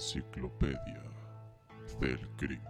[0.00, 1.02] Enciclopedia
[2.00, 2.62] del Crimen.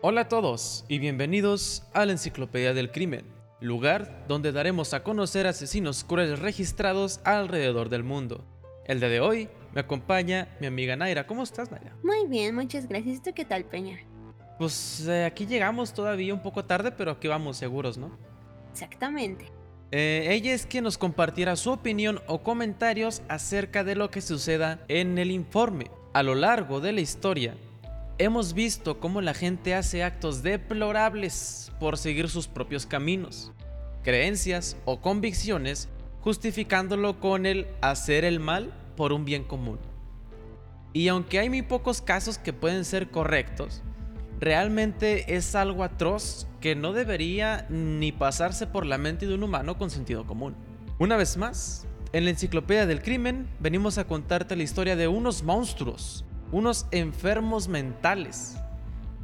[0.00, 3.24] Hola a todos y bienvenidos a la Enciclopedia del Crimen,
[3.60, 8.44] lugar donde daremos a conocer asesinos crueles registrados alrededor del mundo.
[8.86, 11.26] El día de hoy me acompaña mi amiga Naira.
[11.26, 11.96] ¿Cómo estás, Naira?
[12.04, 13.20] Muy bien, muchas gracias.
[13.20, 13.98] ¿Tú qué tal, Peña?
[14.58, 18.16] Pues eh, aquí llegamos todavía un poco tarde, pero aquí vamos seguros, ¿no?
[18.70, 19.46] Exactamente.
[19.90, 24.84] Eh, ella es quien nos compartirá su opinión o comentarios acerca de lo que suceda
[24.86, 25.90] en el informe.
[26.14, 27.54] A lo largo de la historia,
[28.16, 33.52] hemos visto cómo la gente hace actos deplorables por seguir sus propios caminos,
[34.02, 35.90] creencias o convicciones,
[36.20, 39.78] justificándolo con el hacer el mal por un bien común.
[40.94, 43.82] Y aunque hay muy pocos casos que pueden ser correctos,
[44.40, 49.76] realmente es algo atroz que no debería ni pasarse por la mente de un humano
[49.76, 50.56] con sentido común.
[50.98, 55.42] Una vez más, en la Enciclopedia del Crimen venimos a contarte la historia de unos
[55.42, 58.56] monstruos, unos enfermos mentales,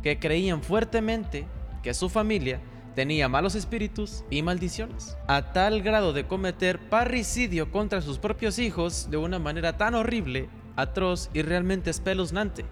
[0.02, 1.46] que creían fuertemente
[1.82, 2.60] que su familia
[2.94, 9.08] tenía malos espíritus y maldiciones, a tal grado de cometer parricidio contra sus propios hijos
[9.10, 12.64] de una manera tan horrible, atroz y realmente espeluznante.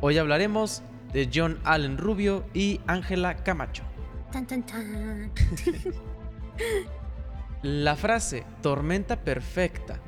[0.00, 3.82] Hoy hablaremos de John Allen Rubio y Ángela Camacho.
[4.30, 5.32] Tan, tan, tan.
[7.66, 9.98] La frase tormenta perfecta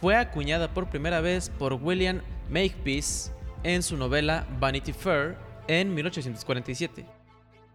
[0.00, 3.32] fue acuñada por primera vez por William Makepeace
[3.64, 5.36] en su novela Vanity Fair
[5.66, 7.04] en 1847.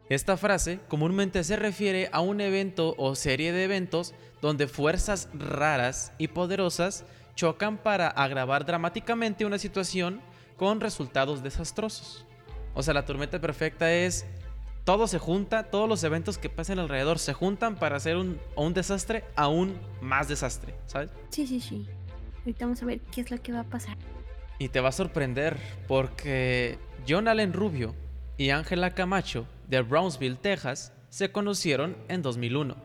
[0.08, 6.14] Esta frase comúnmente se refiere a un evento o serie de eventos donde fuerzas raras
[6.18, 7.04] y poderosas
[7.36, 10.22] chocan para agravar dramáticamente una situación
[10.56, 12.26] con resultados desastrosos.
[12.74, 14.26] O sea, la tormenta perfecta es
[14.88, 18.74] todo se junta, todos los eventos que pasan alrededor se juntan para hacer un, un
[18.74, 21.10] desastre aún más desastre, ¿sabes?
[21.28, 21.86] Sí, sí, sí.
[22.38, 23.98] Ahorita vamos a ver qué es lo que va a pasar.
[24.60, 25.58] Y te va a sorprender
[25.90, 27.96] porque John Allen Rubio
[28.38, 32.78] y Ángela Camacho de Brownsville, Texas, se conocieron en 2001.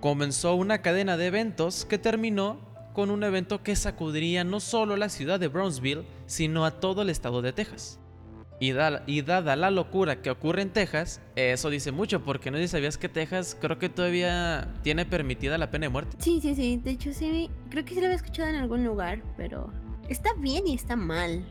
[0.00, 2.60] Comenzó una cadena de eventos que terminó
[2.92, 7.08] con un evento que sacudiría no solo la ciudad de Brownsville, sino a todo el
[7.08, 8.00] estado de Texas.
[8.58, 12.56] Y, da- y dada la locura que ocurre en Texas, eso dice mucho, porque no
[12.56, 16.16] sé si sabías que Texas creo que todavía tiene permitida la pena de muerte.
[16.20, 16.80] Sí, sí, sí.
[16.82, 17.50] De hecho, sí.
[17.68, 19.70] Creo que sí lo había escuchado en algún lugar, pero
[20.08, 21.44] está bien y está mal.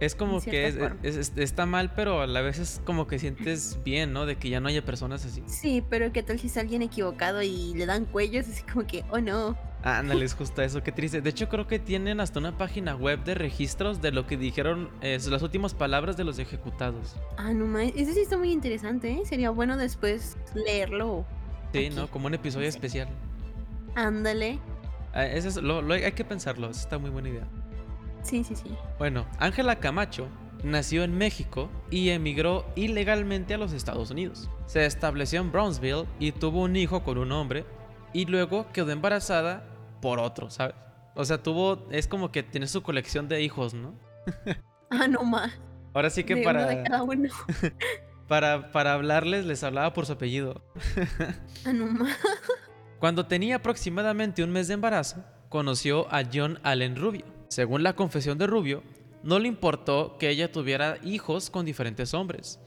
[0.00, 1.00] Es como que es- cierta forma.
[1.02, 4.24] es- es- está mal, pero a la vez es como que sientes bien, ¿no?
[4.26, 5.42] De que ya no haya personas así.
[5.46, 8.48] Sí, pero ¿qué tal si es alguien equivocado y le dan cuellos?
[8.48, 9.58] Así como que, oh no.
[9.84, 11.20] Ándale, es justo eso, qué triste.
[11.20, 14.90] De hecho, creo que tienen hasta una página web de registros de lo que dijeron
[15.02, 17.14] eh, las últimas palabras de los ejecutados.
[17.36, 17.84] Ah, no más.
[17.94, 19.22] Ese sí está muy interesante, ¿eh?
[19.24, 21.24] Sería bueno después leerlo.
[21.72, 21.90] Sí, Aquí.
[21.96, 22.08] ¿no?
[22.10, 22.76] Como un episodio Sí.
[22.76, 23.08] especial.
[23.94, 24.58] Ándale.
[25.12, 27.44] Ah, eso es, lo, lo- hay que pensarlo, eso está muy buena idea.
[28.22, 28.70] Sí, sí, sí.
[28.98, 30.28] Bueno, Ángela Camacho
[30.64, 34.50] nació en México y emigró ilegalmente a los Estados Unidos.
[34.66, 37.64] Se estableció en Brownsville y tuvo un hijo con un hombre
[38.18, 39.62] y luego quedó embarazada
[40.02, 40.74] por otro, ¿sabes?
[41.14, 43.94] O sea, tuvo, es como que tiene su colección de hijos, ¿no?
[44.90, 45.52] Ah, no más.
[45.92, 47.28] Ahora sí que de para, uno de cada uno.
[48.26, 50.64] para, para hablarles les hablaba por su apellido.
[51.64, 52.16] Ah, no más.
[52.98, 57.26] Cuando tenía aproximadamente un mes de embarazo, conoció a John Allen Rubio.
[57.48, 58.82] Según la confesión de Rubio,
[59.22, 62.58] no le importó que ella tuviera hijos con diferentes hombres.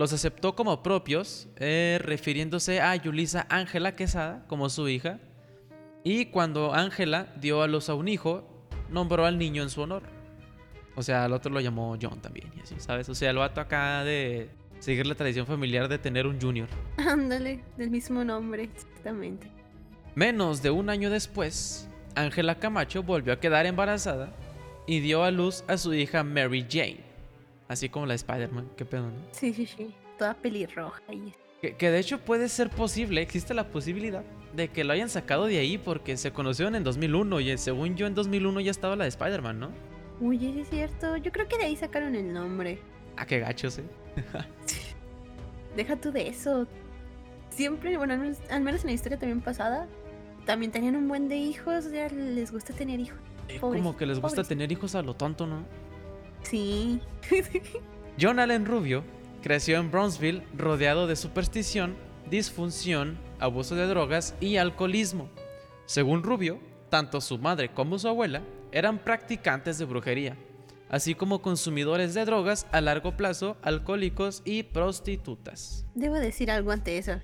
[0.00, 5.20] Los aceptó como propios, eh, refiriéndose a Yulisa Ángela Quesada como su hija.
[6.04, 10.04] Y cuando Ángela dio a luz a un hijo, nombró al niño en su honor.
[10.96, 13.10] O sea, al otro lo llamó John también, y así, ¿sabes?
[13.10, 16.68] O sea, el vato acá de seguir la tradición familiar de tener un junior.
[16.96, 19.50] Ándale, del mismo nombre, exactamente.
[20.14, 24.32] Menos de un año después, Ángela Camacho volvió a quedar embarazada
[24.86, 27.09] y dio a luz a su hija Mary Jane.
[27.70, 29.16] Así como la de Spider-Man, qué pedo, ¿no?
[29.30, 29.94] Sí, sí, sí.
[30.18, 34.24] Toda pelirroja y Que, que de hecho puede ser posible, existe la posibilidad
[34.56, 38.08] de que lo hayan sacado de ahí porque se conocieron en 2001 y según yo
[38.08, 39.70] en 2001 ya estaba la de Spider-Man, ¿no?
[40.18, 41.16] Uy, sí es cierto.
[41.18, 42.80] Yo creo que de ahí sacaron el nombre.
[43.16, 43.84] Ah, qué gachos, ¿eh?
[45.76, 46.66] Deja tú de eso.
[47.50, 49.86] Siempre, bueno, al menos, al menos en la historia también pasada,
[50.44, 51.88] también tenían un buen de hijos.
[51.92, 53.20] Ya les gusta tener hijos.
[53.48, 55.64] Eh, Como que les gusta tener hijos a lo tonto, ¿no?
[56.42, 57.00] Sí.
[58.20, 59.04] John Allen Rubio
[59.42, 61.96] creció en Brownsville rodeado de superstición,
[62.30, 65.30] disfunción, abuso de drogas y alcoholismo.
[65.86, 68.42] Según Rubio, tanto su madre como su abuela
[68.72, 70.36] eran practicantes de brujería,
[70.88, 75.86] así como consumidores de drogas a largo plazo, alcohólicos y prostitutas.
[75.94, 77.20] Debo decir algo ante eso.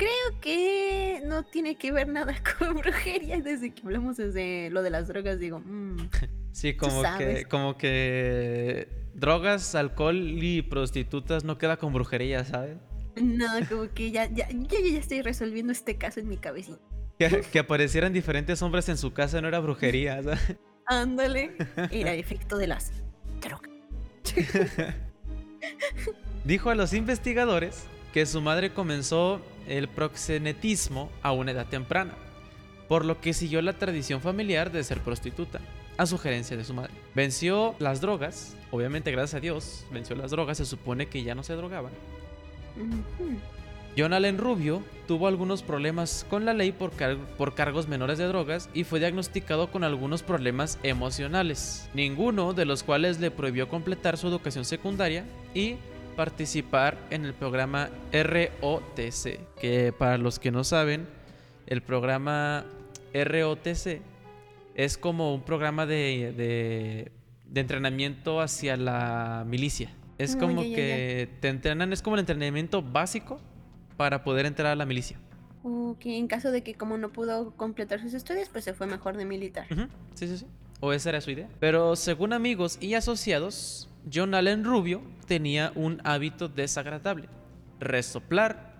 [0.00, 3.38] Creo que no tiene que ver nada con brujería.
[3.42, 6.08] Desde que hablamos desde lo de las drogas, digo, mm,
[6.52, 12.78] Sí, como que, como que drogas, alcohol y prostitutas no queda con brujería, ¿sabes?
[13.20, 16.80] No, como que ya, ya, yo ya estoy resolviendo este caso en mi cabecita.
[17.18, 20.56] Que, que aparecieran diferentes hombres en su casa no era brujería, ¿sabes?
[20.86, 21.56] Ándale.
[21.90, 22.90] Era el efecto de las
[23.42, 23.70] drogas.
[26.44, 32.14] Dijo a los investigadores que su madre comenzó el proxenetismo a una edad temprana,
[32.88, 35.60] por lo que siguió la tradición familiar de ser prostituta,
[35.96, 36.92] a sugerencia de su madre.
[37.14, 41.42] Venció las drogas, obviamente gracias a Dios, venció las drogas, se supone que ya no
[41.42, 41.92] se drogaban.
[43.98, 48.26] John Allen Rubio tuvo algunos problemas con la ley por, car- por cargos menores de
[48.26, 54.16] drogas y fue diagnosticado con algunos problemas emocionales, ninguno de los cuales le prohibió completar
[54.16, 55.24] su educación secundaria
[55.54, 55.74] y
[56.24, 61.06] participar en el programa ROTC, que para los que no saben,
[61.66, 62.66] el programa
[63.14, 64.02] ROTC
[64.74, 67.12] es como un programa de, de-
[67.46, 69.92] de entrenamiento hacia la milicia.
[70.18, 73.40] Es como ya, ya, que te entrenan, es como el entrenamiento básico
[73.96, 75.18] para poder entrar a la milicia.
[75.62, 79.16] Ok, en caso de que como no pudo completar sus estudios, pues se fue mejor
[79.16, 79.66] de militar.
[80.14, 80.46] Sí, sí, sí.
[80.80, 81.48] O esa era su idea.
[81.60, 87.28] Pero según amigos y asociados, John Allen Rubio tenía un hábito desagradable.
[87.78, 88.70] Resoplar,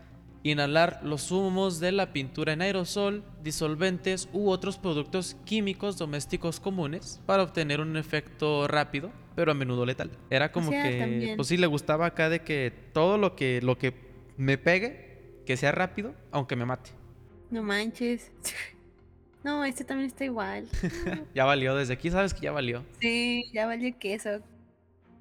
[0.42, 7.20] inhalar los humos de la pintura en aerosol, disolventes u otros productos químicos domésticos comunes
[7.26, 10.10] para obtener un efecto rápido, pero a menudo letal.
[10.30, 11.36] Era como sea, que, también.
[11.36, 13.94] pues sí, le gustaba acá de que todo lo que, lo que
[14.36, 16.90] me pegue, que sea rápido, aunque me mate.
[17.50, 18.30] No manches.
[19.42, 20.68] No, este también está igual.
[21.34, 22.84] Ya valió, desde aquí sabes que ya valió.
[23.00, 24.42] Sí, ya valió queso.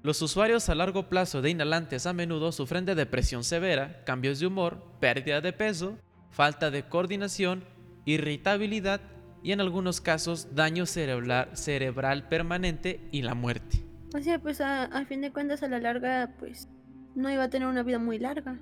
[0.02, 4.46] Los usuarios a largo plazo de inhalantes a menudo sufren de depresión severa, cambios de
[4.46, 5.98] humor, pérdida de peso,
[6.30, 7.64] falta de coordinación,
[8.06, 9.02] irritabilidad
[9.42, 13.84] y en algunos casos daño cerebral, cerebral permanente y la muerte.
[14.14, 16.68] O sea, pues a, a fin de cuentas a la larga, pues
[17.14, 18.58] no iba a tener una vida muy larga.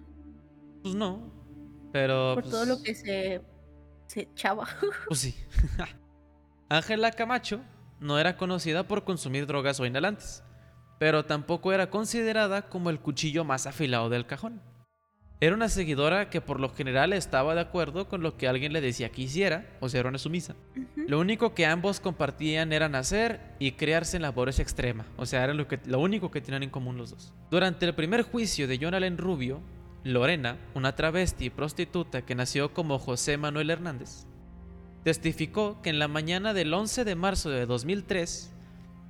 [0.83, 1.33] Pues no,
[1.93, 2.35] pero...
[2.35, 3.43] Por pues, todo lo que se,
[4.07, 4.67] se echaba.
[5.07, 5.37] Pues sí.
[6.69, 7.61] Ángela Camacho
[8.01, 10.43] no era conocida por consumir drogas o inhalantes,
[10.99, 14.61] pero tampoco era considerada como el cuchillo más afilado del cajón.
[15.41, 18.81] Era una seguidora que por lo general estaba de acuerdo con lo que alguien le
[18.81, 20.57] decía que hiciera, o sea, era una sumisa.
[20.97, 25.45] Lo único que ambos compartían era nacer y criarse en la pobreza extrema, o sea,
[25.45, 27.33] era lo, que, lo único que tenían en común los dos.
[27.53, 29.61] Durante el primer juicio de John Allen Rubio,
[30.03, 34.27] Lorena, una travesti y prostituta que nació como José Manuel Hernández,
[35.05, 38.53] testificó que en la mañana del 11 de marzo de 2003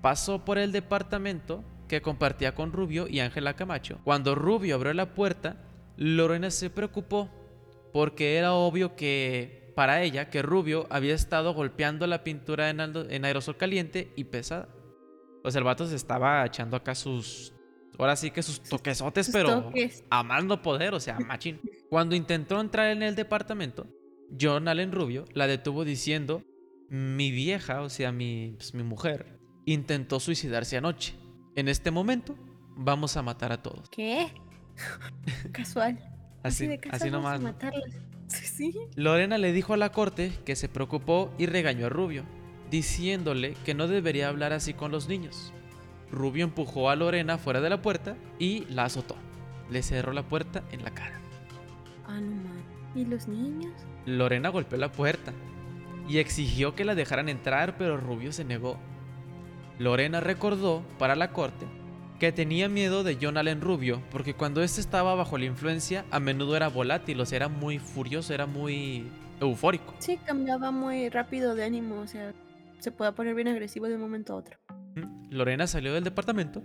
[0.03, 4.01] pasó por el departamento que compartía con Rubio y Ángela Camacho.
[4.05, 5.57] Cuando Rubio abrió la puerta,
[5.97, 7.29] Lorena se preocupó
[7.93, 13.57] porque era obvio que para ella que Rubio había estado golpeando la pintura en, aerosol
[13.57, 14.69] caliente y pesada.
[15.43, 17.53] Pues el vato se estaba echando acá sus...
[17.99, 20.05] Ahora sí que sus toquesotes, Sus pero toques.
[20.11, 21.61] a más no poder, o sea, machín.
[21.91, 23.89] Cuando intentó entrar en el departamento,
[24.41, 26.45] John Allen Rubio la detuvo diciendo,
[26.89, 31.15] mi vieja, o sea, mi, pues, mi mujer, intentó suicidarse anoche.
[31.59, 32.37] En este momento,
[32.77, 33.89] vamos a matar a todos.
[33.91, 34.29] ¿Qué?
[35.53, 35.99] Casual.
[36.45, 37.55] Así, de casual así vamos a nomás.
[37.55, 37.91] matarlas.
[38.29, 38.79] Sí.
[38.95, 42.23] Lorena le dijo a la corte que se preocupó y regañó a Rubio,
[42.71, 45.53] diciéndole que no debería hablar así con los niños.
[46.13, 49.17] Rubio empujó a Lorena fuera de la puerta y la azotó.
[49.69, 51.19] Le cerró la puerta en la cara.
[52.07, 52.63] Ah, no man.
[52.95, 53.73] ¿Y los niños?
[54.07, 55.33] Lorena golpeó la puerta
[56.09, 58.79] y exigió que la dejaran entrar, pero Rubio se negó.
[59.79, 61.67] Lorena recordó para la corte
[62.19, 66.19] que tenía miedo de John Allen Rubio porque cuando éste estaba bajo la influencia a
[66.19, 69.07] menudo era volátil, o sea, era muy furioso, era muy
[69.41, 69.95] eufórico.
[70.01, 72.01] Sí, cambiaba muy rápido de ánimo.
[72.01, 72.35] O sea,
[72.81, 74.59] se puede poner bien agresivo de un momento a otro.
[75.31, 76.63] Lorena salió del departamento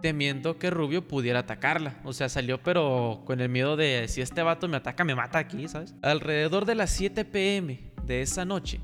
[0.00, 2.00] temiendo que Rubio pudiera atacarla.
[2.04, 5.38] O sea, salió pero con el miedo de si este vato me ataca, me mata
[5.38, 5.94] aquí, ¿sabes?
[6.00, 8.80] Alrededor de las 7 pm de esa noche,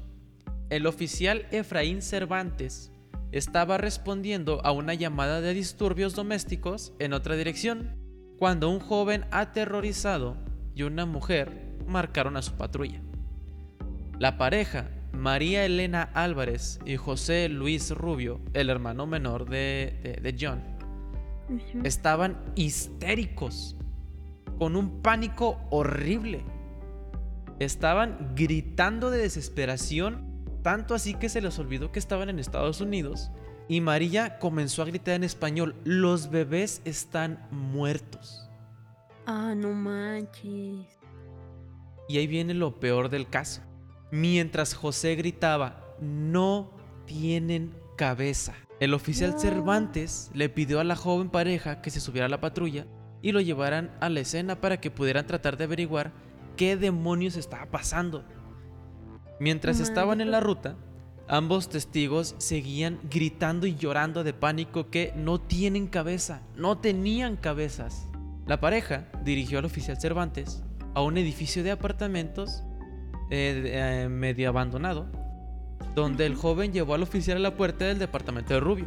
[0.68, 2.92] el oficial Efraín Cervantes
[3.36, 7.96] estaba respondiendo a una llamada de disturbios domésticos en otra dirección,
[8.38, 10.36] cuando un joven aterrorizado
[10.74, 13.00] y una mujer marcaron a su patrulla.
[14.18, 20.36] La pareja, María Elena Álvarez y José Luis Rubio, el hermano menor de, de- de
[20.38, 20.62] John,
[21.84, 23.76] estaban histéricos,
[24.58, 26.44] con un pánico horrible.
[27.58, 30.25] Estaban gritando de desesperación,
[30.66, 33.30] tanto así que se les olvidó que estaban en Estados Unidos.
[33.68, 38.50] Y María comenzó a gritar en español, los bebés están muertos.
[39.26, 40.98] Ah, no manches.
[42.08, 43.62] Y ahí viene lo peor del caso.
[44.10, 46.72] Mientras José gritaba, no
[47.04, 48.54] tienen cabeza.
[48.80, 49.38] El oficial No.
[49.38, 52.88] Cervantes le pidió a la joven pareja que se subiera a la patrulla
[53.22, 56.10] y lo llevaran a la escena para que pudieran tratar de averiguar
[56.56, 58.24] qué demonios estaba pasando.
[59.38, 60.76] Mientras estaban en la ruta,
[61.28, 68.08] ambos testigos seguían gritando y llorando de pánico que no tienen cabeza, no tenían cabezas.
[68.46, 70.62] La pareja dirigió al oficial Cervantes
[70.94, 72.62] a un edificio de apartamentos
[73.30, 75.06] eh, eh, medio abandonado,
[75.94, 78.86] donde el joven llevó al oficial a la puerta del departamento de Rubio.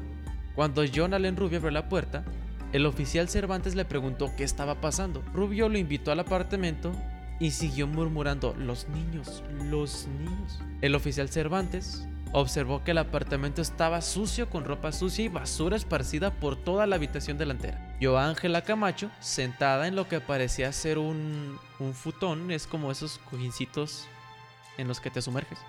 [0.56, 2.24] Cuando John Allen Rubio abrió la puerta,
[2.72, 5.24] el oficial Cervantes le preguntó qué estaba pasando.
[5.34, 6.92] Rubio lo invitó al apartamento
[7.40, 10.60] y siguió murmurando, los niños, los niños.
[10.82, 16.32] El oficial Cervantes observó que el apartamento estaba sucio con ropa sucia y basura esparcida
[16.32, 17.98] por toda la habitación delantera.
[18.02, 23.20] A Ángela Camacho sentada en lo que parecía ser un, un futón, es como esos
[23.30, 24.06] cojincitos
[24.78, 25.60] en los que te sumerges,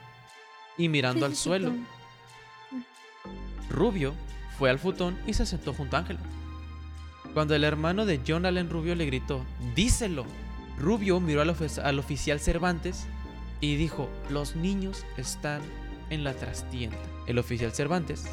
[0.76, 1.72] y mirando al suelo.
[3.68, 4.14] Rubio
[4.58, 6.20] fue al futón y se sentó junto a Ángela.
[7.32, 10.26] Cuando el hermano de John Allen Rubio le gritó, díselo,
[10.80, 13.06] Rubio miró al, ofi- al oficial Cervantes
[13.60, 15.60] y dijo, los niños están
[16.08, 16.96] en la trastienda.
[17.26, 18.24] El oficial Cervantes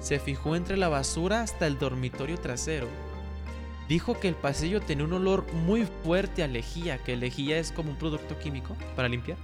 [0.00, 2.88] se fijó entre la basura hasta el dormitorio trasero.
[3.88, 7.90] Dijo que el pasillo tenía un olor muy fuerte a lejía, que lejía es como
[7.90, 9.38] un producto químico para limpiar.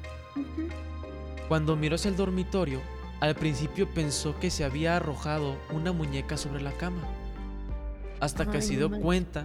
[1.48, 2.80] Cuando miró hacia el dormitorio,
[3.20, 7.02] al principio pensó que se había arrojado una muñeca sobre la cama.
[8.20, 9.44] Hasta que Ay, se dio cuenta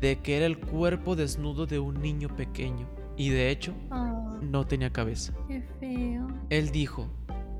[0.00, 2.86] de que era el cuerpo desnudo de un niño pequeño.
[3.16, 5.32] Y de hecho, Ah, no tenía cabeza.
[5.48, 6.28] qué feo.
[6.50, 7.08] Él dijo,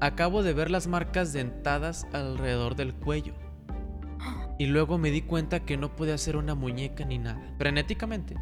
[0.00, 3.34] acabo de ver las marcas dentadas alrededor del cuello.
[4.58, 7.40] Y luego me di cuenta que no podía ser una muñeca ni nada.
[7.58, 8.34] Frenéticamente,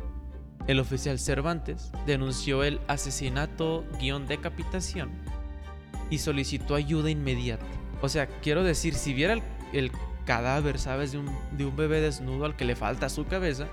[0.67, 5.11] el oficial Cervantes denunció el asesinato guion decapitación
[6.11, 7.67] y solicitó ayuda inmediata.
[8.03, 9.91] O sea, quiero decir, si viera el, el
[10.25, 11.13] cadáver, ¿sabes?
[11.13, 13.69] De un, de un bebé desnudo al que le falta su cabeza,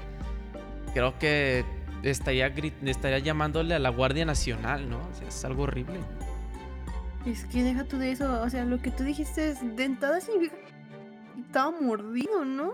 [0.94, 1.66] creo que
[2.04, 4.98] estaría, estaría llamándole a la Guardia Nacional, ¿no?
[5.00, 6.00] O sea, es algo horrible.
[7.26, 8.42] Es que deja tú de eso.
[8.42, 10.56] O sea, lo que tú dijiste es dentada significa
[11.36, 12.74] que estaba mordido, ¿no?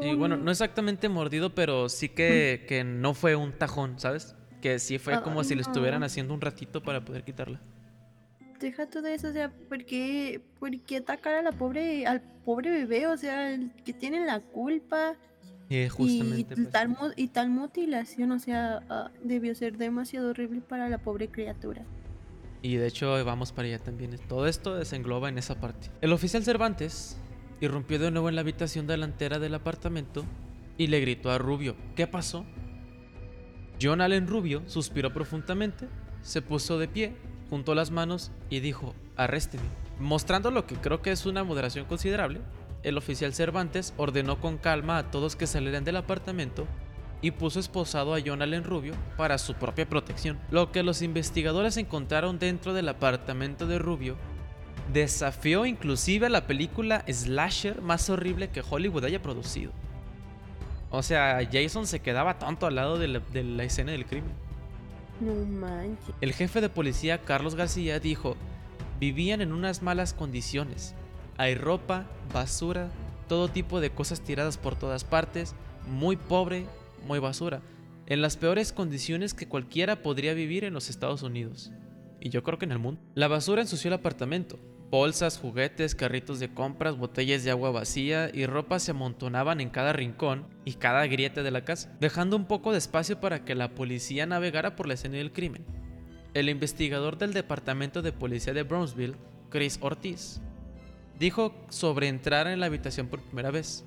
[0.00, 4.36] Y ¿O bueno, no exactamente mordido, pero sí que, que no fue un tajón, ¿sabes?
[4.62, 6.06] Que sí fue Ah, como si le estuvieran no.
[6.06, 7.60] haciendo un ratito para poder quitarla.
[8.60, 12.20] Deja tú de eso, o sea, ¿por qué, por qué atacar a la pobre, al
[12.44, 13.06] pobre bebé?
[13.06, 15.14] O sea, el que tiene la culpa
[15.70, 15.88] Y y,
[16.44, 21.28] pues, tal, y tal mutilación, o sea, ah, debió ser demasiado horrible para la pobre
[21.28, 21.84] criatura.
[22.62, 24.18] Y de hecho vamos para allá también.
[24.28, 25.90] Todo esto desengloba en esa parte.
[26.00, 27.18] El oficial Cervantes
[27.60, 30.24] irrumpió de nuevo en la habitación delantera del apartamento
[30.78, 32.46] y le gritó a Rubio, ¿qué pasó?
[33.80, 35.86] John Allen Rubio suspiró profundamente,
[36.22, 37.14] se puso de pie,
[37.50, 39.64] juntó las manos y dijo, arrésteme.
[40.00, 42.40] Mostrando lo que creo que es una moderación considerable,
[42.88, 46.66] el oficial Cervantes ordenó con calma a todos que salieran del apartamento
[47.20, 50.38] y puso esposado a John Allen Rubio para su propia protección.
[50.50, 54.16] Lo que los investigadores encontraron dentro del apartamento de Rubio
[54.92, 59.72] desafió inclusive a la película slasher más horrible que Hollywood haya producido.
[60.90, 64.32] O sea, Jason se quedaba tonto al lado de la, de la escena del crimen.
[65.20, 66.14] No manches.
[66.20, 68.36] El jefe de policía Carlos García dijo,
[68.98, 70.94] vivían en unas malas condiciones.
[71.38, 72.04] Hay ropa,
[72.34, 72.90] basura,
[73.28, 75.54] todo tipo de cosas tiradas por todas partes,
[75.86, 76.66] muy pobre,
[77.06, 77.62] muy basura,
[78.06, 81.70] en las peores condiciones que cualquiera podría vivir en los Estados Unidos.
[82.20, 83.00] Y yo creo que en el mundo.
[83.14, 84.58] La basura ensució el apartamento.
[84.90, 89.92] Bolsas, juguetes, carritos de compras, botellas de agua vacía y ropa se amontonaban en cada
[89.92, 93.76] rincón y cada grieta de la casa, dejando un poco de espacio para que la
[93.76, 95.64] policía navegara por la escena del crimen.
[96.34, 99.14] El investigador del Departamento de Policía de Brownsville,
[99.50, 100.40] Chris Ortiz,
[101.18, 103.84] dijo sobre entrar en la habitación por primera vez.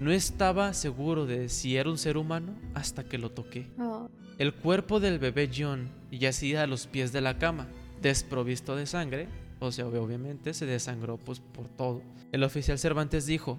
[0.00, 3.68] No estaba seguro de si era un ser humano hasta que lo toqué.
[3.78, 4.08] Ah,
[4.38, 7.68] El cuerpo del bebé John yacía a los pies de la cama,
[8.02, 9.28] desprovisto de sangre,
[9.60, 12.02] o sea, obviamente se desangró pues, por todo.
[12.32, 13.58] El oficial Cervantes dijo,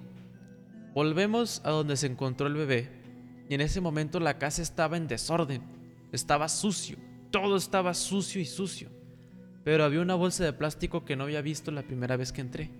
[0.94, 2.90] volvemos a donde se encontró el bebé,
[3.48, 5.62] y en ese momento la casa estaba en desorden,
[6.12, 6.98] estaba sucio,
[7.30, 8.90] todo estaba sucio y sucio,
[9.66, 12.70] pero había una bolsa de plástico que no había visto la primera vez que entré.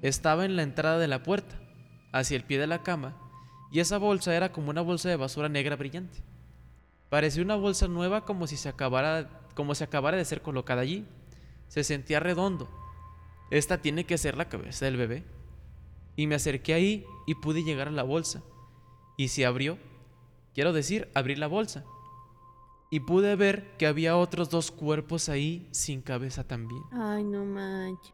[0.00, 1.60] Estaba en la entrada de la puerta,
[2.12, 3.14] hacia el pie de la cama,
[3.70, 6.20] y esa bolsa era como una bolsa de basura negra brillante.
[7.10, 11.04] Parecía una bolsa nueva como si se acabara, como si acabara de ser colocada allí.
[11.68, 12.70] Se sentía redondo.
[13.50, 15.24] Esta tiene que ser la cabeza del bebé.
[16.16, 18.42] Y me acerqué ahí y pude llegar a la bolsa.
[19.18, 19.76] Y se abrió.
[20.54, 21.84] Quiero decir, abrí la bolsa.
[22.92, 26.82] Y pude ver que había otros dos cuerpos ahí sin cabeza también.
[26.92, 28.12] Ay, no manches.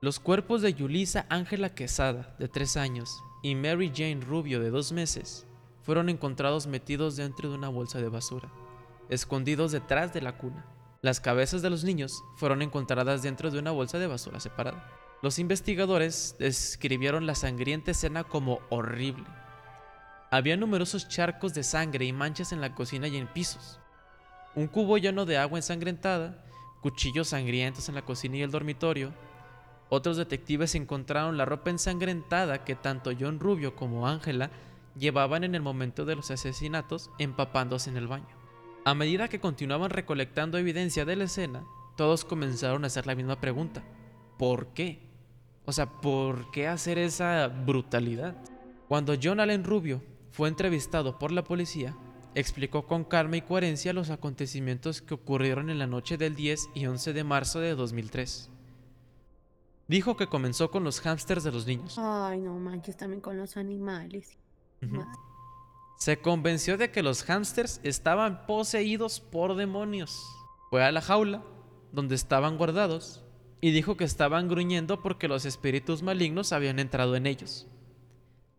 [0.00, 4.92] Los cuerpos de Yulisa Ángela Quesada, de 3 años, y Mary Jane Rubio, de 2
[4.92, 5.48] meses,
[5.82, 8.48] fueron encontrados metidos dentro de una bolsa de basura,
[9.08, 10.64] escondidos detrás de la cuna.
[11.02, 14.88] Las cabezas de los niños fueron encontradas dentro de una bolsa de basura separada.
[15.22, 19.26] Los investigadores describieron la sangrienta escena como horrible.
[20.30, 23.80] Había numerosos charcos de sangre y manchas en la cocina y en pisos.
[24.58, 26.44] Un cubo lleno de agua ensangrentada,
[26.80, 29.12] cuchillos sangrientos en la cocina y el dormitorio.
[29.88, 34.50] Otros detectives encontraron la ropa ensangrentada que tanto John Rubio como Ángela
[34.98, 38.26] llevaban en el momento de los asesinatos empapándose en el baño.
[38.84, 41.62] A medida que continuaban recolectando evidencia de la escena,
[41.96, 43.84] todos comenzaron a hacer la misma pregunta.
[44.40, 45.06] ¿Por qué?
[45.66, 48.34] O sea, ¿por qué hacer esa brutalidad?
[48.88, 51.94] Cuando John Allen Rubio fue entrevistado por la policía,
[52.34, 56.86] explicó con calma y coherencia los acontecimientos que ocurrieron en la noche del 10 y
[56.86, 58.50] 11 de marzo de 2003.
[59.88, 61.96] Dijo que comenzó con los hámsters de los niños.
[61.98, 64.38] Ay, no manches, también con los animales.
[65.98, 70.22] Se convenció de que los hámsters estaban poseídos por demonios.
[70.70, 71.42] Fue a la jaula,
[71.90, 73.24] donde estaban guardados,
[73.60, 77.66] y dijo que estaban gruñendo porque los espíritus malignos habían entrado en ellos.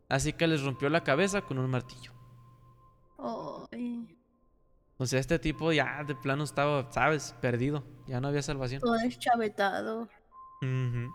[0.09, 2.18] Así que les rompió la cabeza con un martillo.
[3.21, 4.17] Ay,
[4.97, 7.83] O sea, este tipo ya de plano estaba, sabes, perdido.
[8.07, 8.81] Ya no había salvación.
[8.81, 10.07] todo deschavetado.
[10.61, 11.11] Ujú.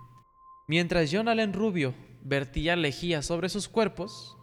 [0.69, 4.37] Mientras John Allen Rubio vertía lejía sobre sus cuerpos,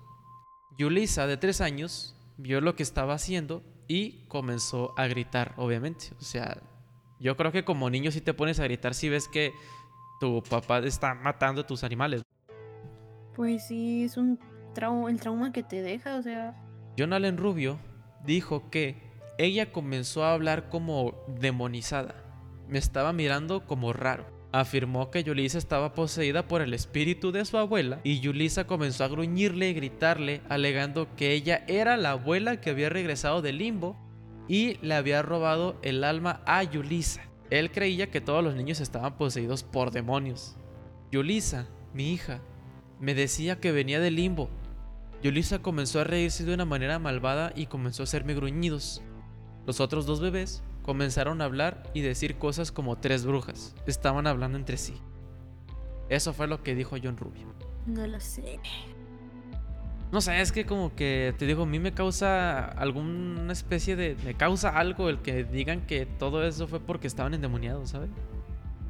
[0.78, 6.08] Yulisa, de tres años, vio lo que estaba haciendo y comenzó a gritar, obviamente.
[6.20, 6.62] O sea,
[7.20, 9.54] yo creo que como niño si te pones a gritar si ves que
[10.20, 12.22] tu papá está matando a tus animales.
[13.36, 14.40] Pues sí, es un
[14.74, 16.56] trauma, el trauma que te deja, o sea.
[16.98, 17.80] John Allen Rubio
[18.26, 22.16] dijo que ella comenzó a hablar como demonizada.
[22.68, 24.26] Me estaba mirando como raro.
[24.52, 29.08] Afirmó que Yulisa estaba poseída por el espíritu de su abuela y Yulisa comenzó a
[29.08, 33.98] gruñirle y gritarle, alegando que ella era la abuela que había regresado del limbo
[34.50, 37.22] y le había robado el alma a Yulisa.
[37.50, 40.58] Él creía que todos los niños estaban poseídos por demonios.
[41.12, 42.42] Yulisa, mi hija,
[43.00, 44.50] me decía que venía del limbo.
[45.24, 49.02] Yulisa comenzó a reírse de una manera malvada y comenzó a hacerme gruñidos.
[49.68, 53.76] Los otros dos bebés comenzaron a hablar y decir cosas como tres brujas.
[53.86, 54.96] Estaban hablando entre sí.
[56.10, 57.46] Eso fue lo que dijo John Rubio.
[57.86, 58.60] No lo sé.
[60.12, 64.18] No sé, es que como que te digo, a mí me causa alguna especie de...
[64.26, 68.10] Me causa algo el que digan que todo eso fue porque estaban endemoniados, ¿sabes?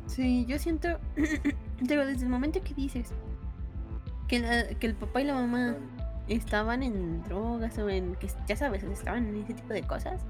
[0.07, 0.99] Sí, yo siento.
[1.81, 3.11] Digo, desde el momento que dices
[4.27, 5.75] que, la- que el papá y la mamá
[6.27, 8.15] estaban en drogas o en.
[8.15, 10.21] que ya sabes, estaban en ese tipo de cosas,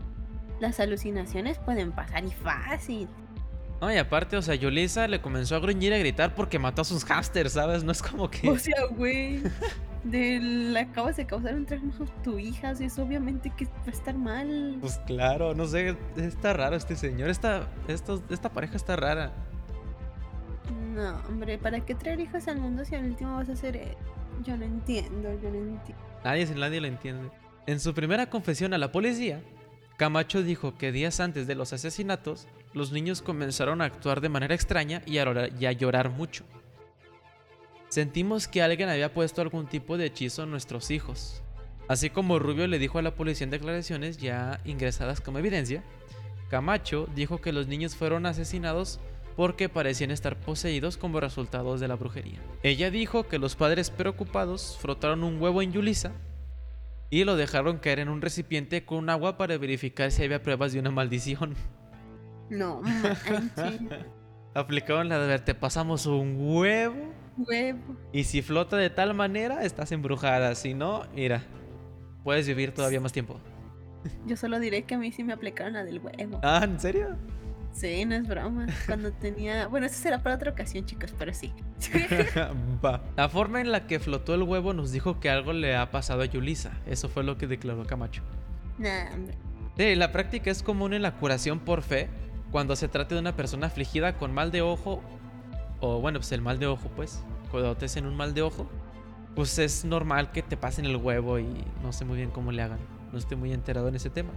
[0.60, 3.08] las alucinaciones pueden pasar y fácil.
[3.80, 6.84] No, y aparte, o sea, Yulisa le comenzó a gruñir y a gritar porque mató
[6.84, 7.84] a sus hamsters, ¿sabes?
[7.84, 8.48] No es como que...
[8.48, 9.42] O sea, güey.
[10.04, 14.16] Le acabas de causar un trauma a tu hija, es obviamente que va a estar
[14.16, 14.78] mal.
[14.82, 19.32] Pues claro, no sé, está raro este señor, esta, estos- esta pareja está rara.
[20.96, 23.98] No, hombre, ¿para qué traer hijos al mundo si al último vas a hacer eh,
[24.44, 26.04] Yo no entiendo, yo no entiendo.
[26.24, 27.30] Nadie, nadie lo entiende.
[27.68, 29.42] En su primera confesión a la policía,
[29.98, 34.56] Camacho dijo que días antes de los asesinatos, los niños comenzaron a actuar de manera
[34.56, 36.44] extraña y a llorar, y a llorar mucho.
[37.90, 41.44] Sentimos que alguien había puesto algún tipo de hechizo en nuestros hijos.
[41.88, 45.84] Así como Rubio le dijo a la policía en declaraciones ya ingresadas como evidencia,
[46.50, 49.00] Camacho dijo que los niños fueron asesinados
[49.36, 52.40] porque parecían estar poseídos como resultados de la brujería.
[52.64, 56.12] Ella dijo que los padres preocupados frotaron un huevo en Yulisa
[57.10, 60.80] y lo dejaron caer en un recipiente con agua para verificar si había pruebas de
[60.80, 61.56] una maldición.
[62.50, 62.82] No.
[64.54, 67.96] Aplicaron la de ver, te pasamos un huevo Huevo.
[68.12, 71.44] y si flota de tal manera estás embrujada, si no, mira,
[72.24, 73.40] puedes vivir todavía más tiempo.
[74.26, 76.40] Yo solo diré que a mí sí me aplicaron la del huevo.
[76.44, 77.16] Ah, ¿en serio?
[77.74, 78.68] Sí, no es broma.
[78.86, 79.68] Cuando tenía.
[79.68, 81.54] Bueno, eso será para otra ocasión, chicos, pero sí.
[82.86, 83.02] Va.
[83.16, 86.22] La forma en la que flotó el huevo nos dijo que algo le ha pasado
[86.22, 86.72] a Yulisa.
[86.86, 88.24] Eso fue lo que declaró Camacho.
[88.78, 89.36] nah, hombre.
[89.78, 92.10] Sí, la práctica es común en la curación por fe
[92.52, 95.02] cuando se trata de una persona afligida con mal de ojo.
[95.80, 97.24] O bueno, pues el mal de ojo, pues.
[97.50, 98.70] Cuando te hacen un mal de ojo,
[99.36, 101.48] pues es normal que te pasen el huevo y
[101.82, 102.80] no sé muy bien cómo le hagan.
[103.12, 104.32] No estoy muy enterado en ese tema.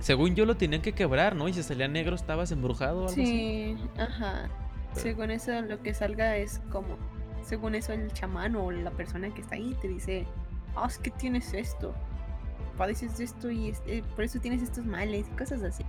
[0.00, 1.48] Según yo lo tenían que quebrar, ¿no?
[1.48, 3.26] Y si salía negro estabas embrujado o algo así.
[3.26, 4.48] Sí, ajá.
[4.94, 6.96] Según eso, lo que salga es como.
[7.42, 10.26] Según eso, el chamán o la persona que está ahí te dice:
[10.74, 11.94] Ah, es que tienes esto.
[12.76, 15.84] Padeces de esto y es- eh, por eso tienes estos males y cosas así.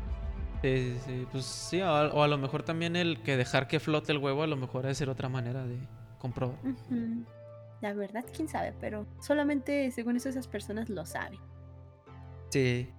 [0.61, 1.27] Sí, sí, sí.
[1.31, 4.17] Pues sí, o a, o a lo mejor también el que dejar que flote el
[4.19, 5.79] huevo, a lo mejor debe ser otra manera de
[6.19, 6.57] comprobar.
[7.81, 11.39] La verdad, quién sabe, pero solamente según eso esas personas lo saben.
[12.49, 12.89] Sí.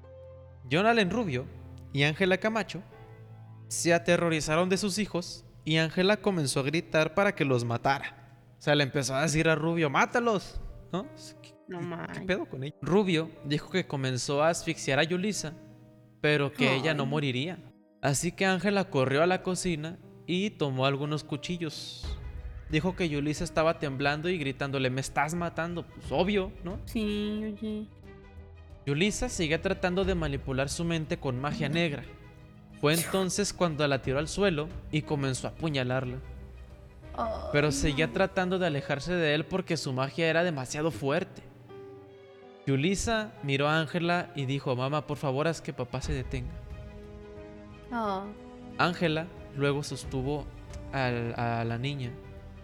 [0.70, 1.46] John Allen Rubio
[1.92, 2.82] y Ángela Camacho
[3.68, 8.54] se aterrorizaron de sus hijos y Ángela comenzó a gritar para que los matara.
[8.58, 10.60] O sea, le empezó a decir a Rubio, mátalos.
[10.92, 11.06] ¿No?
[11.42, 11.80] ¿Qué, No
[12.12, 12.76] qué pedo con ella?
[12.82, 15.54] Rubio dijo que comenzó a asfixiar a Yulisa,
[16.20, 17.58] pero que ella no moriría.
[18.02, 22.04] Así que Ángela corrió a la cocina y tomó algunos cuchillos.
[22.70, 25.86] Dijo que Yulisa estaba temblando y gritándole, me estás matando.
[25.86, 26.78] Pues obvio, ¿no?
[26.84, 27.86] Sí, oye.
[28.86, 32.02] Yulisa seguía tratando de manipular su mente con magia negra.
[32.80, 36.16] Fue entonces cuando la tiró al suelo y comenzó a apuñalarla.
[37.52, 41.42] Pero seguía tratando de alejarse de él porque su magia era demasiado fuerte.
[42.66, 46.50] Yulisa miró a Ángela y dijo, mamá, por favor haz que papá se detenga.
[47.92, 48.24] Ah,
[48.78, 50.46] Ángela luego sostuvo
[50.92, 52.10] al- a la niña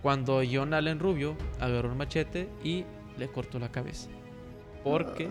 [0.03, 2.85] cuando John Allen Rubio agarró un machete y
[3.19, 4.09] le cortó la cabeza.
[4.85, 5.29] Porque.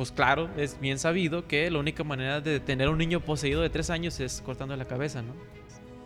[0.00, 3.60] Pues claro, es bien sabido que la única manera de detener a un niño poseído
[3.60, 5.34] de tres años es cortando la cabeza, ¿no?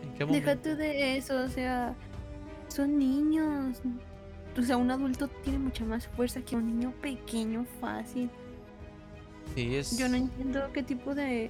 [0.03, 0.49] ¿En qué momento?
[0.49, 1.95] Déjate de eso, o sea,
[2.67, 3.79] son niños.
[4.57, 8.29] O sea, un adulto tiene mucha más fuerza que un niño pequeño, fácil.
[9.55, 9.97] Sí, es...
[9.97, 11.49] Yo no entiendo qué tipo de.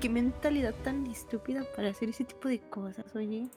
[0.00, 3.50] qué mentalidad tan estúpida para hacer ese tipo de cosas, oye.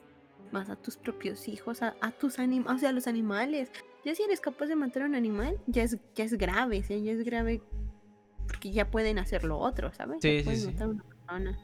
[0.52, 3.70] Más a tus propios hijos, a, a tus animales, o sea, a los animales.
[4.08, 7.02] Ya si eres capaz de matar a un animal, ya es, ya es grave, ¿sí?
[7.04, 7.60] ya es grave
[8.46, 10.22] porque ya pueden hacer lo otro, ¿sabes?
[10.22, 10.66] Ya Sí, sí, sí.
[10.68, 11.58] matar a una persona.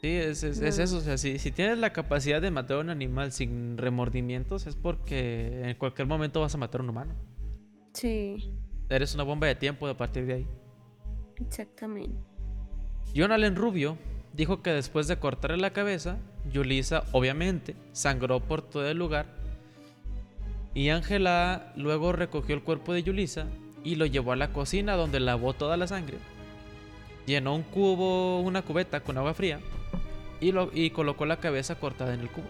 [0.00, 0.98] Sí, es, es- eso.
[0.98, 4.76] O sea, si, si tienes la capacidad de matar a un animal sin remordimientos, es
[4.76, 7.12] porque en cualquier momento vas a matar a un humano.
[7.92, 8.54] Sí,
[8.88, 10.46] Eres una bomba de tiempo a partir de ahí.
[11.40, 12.16] exactamente.
[13.16, 13.98] John Allen Rubio
[14.32, 16.18] dijo que después de cortarle la cabeza,
[16.52, 19.26] Yulisa obviamente sangró por todo el lugar.
[20.74, 23.46] Y Ángela luego recogió el cuerpo de Yulisa
[23.84, 26.18] y lo llevó a la cocina donde lavó toda la sangre.
[27.26, 29.60] Llenó un cubo, una cubeta con agua fría
[30.40, 32.48] y, lo- y colocó la cabeza cortada en el cubo.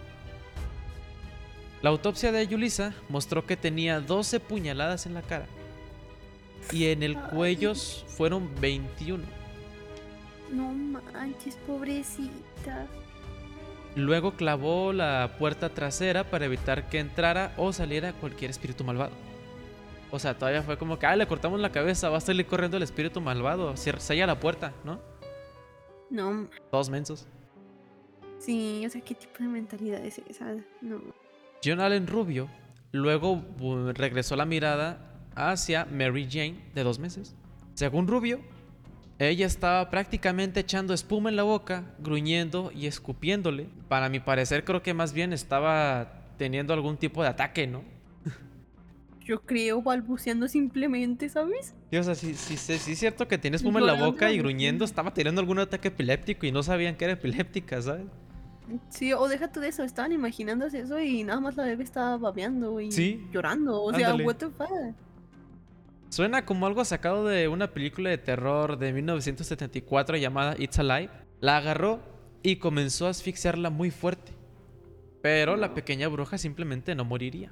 [1.81, 5.45] La autopsia de Yulisa mostró que tenía 12 puñaladas en la cara
[6.71, 9.23] y en el cuello fueron 21.
[10.51, 12.87] No manches, pobrecita.
[13.95, 19.13] Luego clavó la puerta trasera para evitar que entrara o saliera cualquier espíritu malvado.
[20.11, 22.77] O sea, todavía fue como que, ah, le cortamos la cabeza, va a salir corriendo
[22.77, 23.73] el espíritu malvado.
[23.75, 24.99] Cier- Sella la puerta, ¿no?
[26.09, 27.25] No, Todos mensos.
[28.39, 30.55] sí, o sea, ¿qué tipo de mentalidad es esa?
[30.81, 31.01] No.
[31.63, 32.47] John Allen Rubio
[32.91, 33.41] luego
[33.95, 34.99] regresó la mirada
[35.35, 37.35] hacia Mary Jane de dos meses.
[37.73, 38.39] Según Rubio,
[39.17, 43.69] ella estaba prácticamente echando espuma en la boca, gruñendo y escupiéndole.
[43.87, 47.83] Para mi parecer, creo que más bien estaba teniendo algún tipo de ataque, ¿no?
[49.25, 51.73] Yo creo balbuceando simplemente, ¿sabes?
[51.91, 54.31] Sí, o sea, sí, sí, sí, sí es cierto que tenía espuma en la boca
[54.31, 58.07] y gruñendo, estaba teniendo algún ataque epiléptico y no sabían que era epiléptica, ¿sabes?
[58.89, 62.17] Sí, o deja tú de eso, estaban imaginándose eso y nada más la bebé estaba
[62.17, 63.81] babeando y Sí, llorando.
[63.81, 64.95] O sea, what the fuck.
[66.15, 71.09] Suena como algo sacado de una película de terror de 1974 llamada It's Alive.
[71.41, 71.99] La agarró
[72.41, 74.31] y comenzó a asfixiarla muy fuerte.
[75.21, 77.49] Pero la pequeña bruja simplemente no moriría,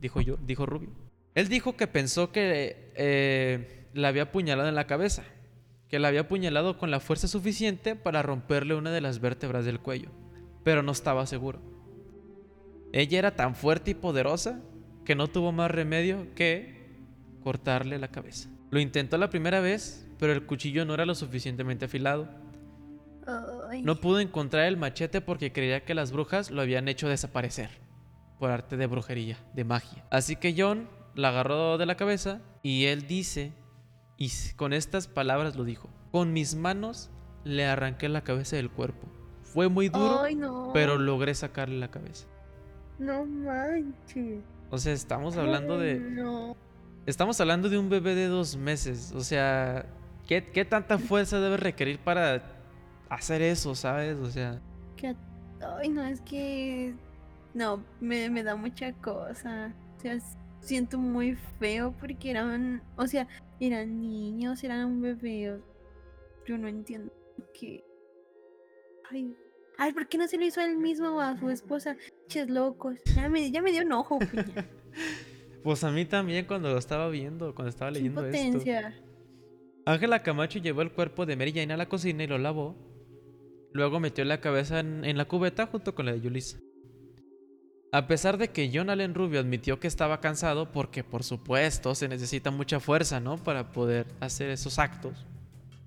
[0.00, 0.88] dijo yo, dijo Rubio.
[1.34, 5.22] Él dijo que pensó que eh, la había apuñalado en la cabeza,
[5.90, 9.78] que la había apuñalado con la fuerza suficiente para romperle una de las vértebras del
[9.78, 10.08] cuello,
[10.64, 11.60] pero no estaba seguro.
[12.94, 14.62] Ella era tan fuerte y poderosa
[15.04, 16.79] que no tuvo más remedio que
[17.42, 18.48] cortarle la cabeza.
[18.70, 22.28] Lo intentó la primera vez, pero el cuchillo no era lo suficientemente afilado.
[23.82, 27.70] No pudo encontrar el machete porque creía que las brujas lo habían hecho desaparecer
[28.38, 30.04] por arte de brujería, de magia.
[30.10, 33.52] Así que John la agarró de la cabeza y él dice,
[34.16, 37.10] y con estas palabras lo dijo, con mis manos
[37.44, 39.08] le arranqué la cabeza del cuerpo.
[39.42, 40.70] Fue muy duro, Ay, no.
[40.72, 42.26] pero logré sacarle la cabeza.
[42.98, 44.42] No manches.
[44.70, 46.00] O sea, estamos hablando Ay, de...
[46.00, 46.56] No.
[47.06, 49.12] Estamos hablando de un bebé de dos meses.
[49.12, 49.86] O sea,
[50.26, 52.42] ¿qué, qué tanta fuerza debe requerir para
[53.08, 54.16] hacer eso, sabes?
[54.18, 54.60] O sea,
[54.96, 55.16] qué-
[55.78, 56.94] Ay, no, es que.
[57.52, 59.74] No, me, me da mucha cosa.
[59.96, 60.18] O sea,
[60.60, 62.82] siento muy feo porque eran.
[62.96, 63.26] O sea,
[63.58, 65.60] eran niños, eran un bebé.
[66.46, 67.12] Yo no entiendo
[67.58, 67.84] que.
[69.10, 69.34] Ay.
[69.78, 71.96] Ay, ¿por qué no se lo hizo a él mismo o a su esposa?
[72.28, 72.96] Ches locos.
[73.16, 74.66] Ya me, ya me dio enojo, piña.
[75.62, 78.36] pues a mí también cuando lo estaba viendo, cuando estaba leyendo esto.
[78.36, 78.94] impotencia.
[79.86, 82.76] Ángela Camacho llevó el cuerpo de Mary Jane a la cocina y lo lavó.
[83.72, 86.58] Luego metió la cabeza en, en la cubeta junto con la de Yulisa.
[87.92, 92.08] A pesar de que John Allen Rubio admitió que estaba cansado, porque por supuesto se
[92.08, 93.36] necesita mucha fuerza, ¿no?
[93.36, 95.26] Para poder hacer esos actos.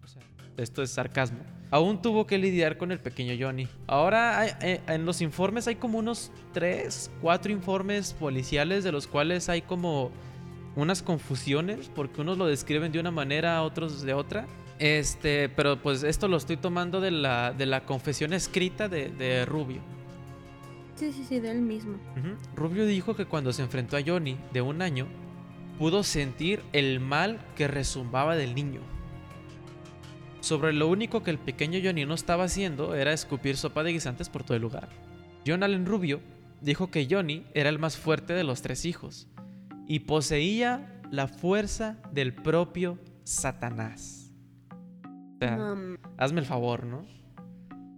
[0.04, 0.22] O sea,
[0.58, 1.40] esto es sarcasmo.
[1.74, 3.68] Aún tuvo que lidiar con el pequeño Johnny.
[3.88, 9.08] Ahora hay- eh, en los informes hay como unos 3, 4 informes policiales de los
[9.08, 10.12] cuales hay como
[10.76, 14.46] unas confusiones porque unos lo describen de una manera, otros de otra.
[14.78, 19.44] Este, pero pues esto lo estoy tomando de la, de la confesión escrita de, de
[19.48, 19.82] Rubio.
[20.96, 21.96] Sí, sí, sí, de él mismo.
[22.56, 25.08] Rubio dijo que cuando se enfrentó a Johnny de un año,
[25.80, 28.82] pudo sentir el mal que resumbaba del niño.
[30.44, 34.28] Sobre lo único que el pequeño Johnny no estaba haciendo era escupir sopa de guisantes
[34.28, 34.90] por todo el lugar.
[35.48, 36.20] John Allen Rubio
[36.60, 39.30] dijo que Johnny era el más fuerte de los tres hijos
[39.88, 44.34] y poseía la fuerza del propio Satanás.
[45.06, 47.06] O sea, Um, hazme el favor, ¿no?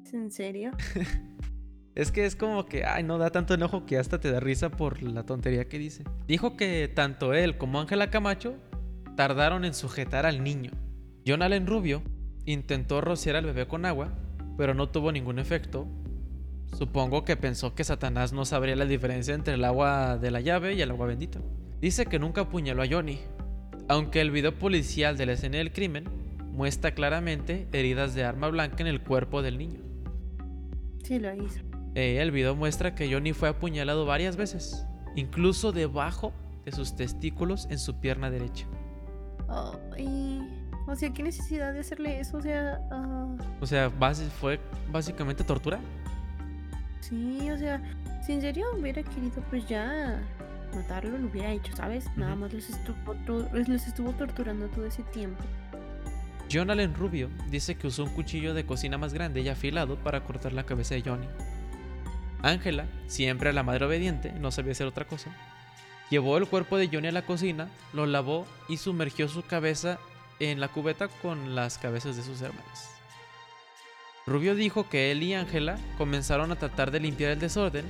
[0.04, 0.70] ¿Es en serio?
[1.96, 4.70] Es que es como que, ay, no da tanto enojo que hasta te da risa
[4.70, 6.04] por la tontería que dice.
[6.28, 8.56] Dijo que tanto él como Ángela Camacho
[9.16, 10.72] tardaron en sujetar al niño.
[11.26, 12.04] John Allen Rubio
[12.46, 14.10] intentó rociar al bebé con agua,
[14.58, 15.88] pero no tuvo ningún efecto.
[16.74, 20.74] Supongo que pensó que Satanás no sabría la diferencia entre el agua de la llave
[20.74, 21.40] y el agua bendita.
[21.82, 23.20] Dice que nunca apuñaló a Johnny,
[23.88, 26.06] aunque el video policial de la escena del crimen
[26.52, 29.82] muestra claramente heridas de arma blanca en el cuerpo del niño.
[31.04, 31.62] Sí, lo hizo.
[31.94, 36.34] Eh, el video muestra que Johnny fue apuñalado varias veces, incluso debajo
[36.66, 38.66] de sus testículos en su pierna derecha.
[39.48, 40.42] Ay,
[40.88, 42.38] o sea, ¿qué necesidad de hacerle eso?
[42.38, 43.28] O sea, ah,
[43.62, 43.90] O sea,
[44.40, 44.60] fue
[44.92, 45.80] básicamente tortura.
[47.02, 47.82] sí, o sea,
[48.26, 50.20] si en serio hubiera querido, pues ya
[50.74, 52.06] matarlo, lo hubiera hecho, ¿sabes?
[52.18, 52.42] Nada Ujú.
[52.42, 55.44] más los estuvo, los estuvo torturando todo ese tiempo.
[56.52, 60.24] John Allen Rubio dice que usó un cuchillo de cocina más grande y afilado para
[60.24, 61.28] cortar la cabeza de Johnny.
[62.44, 65.32] Ángela, siempre la madre obediente, no sabía hacer otra cosa,
[66.12, 69.98] llevó el cuerpo de Johnny a la cocina, lo lavó y sumergió su cabeza
[70.40, 72.90] en la cubeta con las cabezas de sus hermanos.
[74.26, 77.86] Rubio dijo que él y Ángela comenzaron a tratar de limpiar el desorden,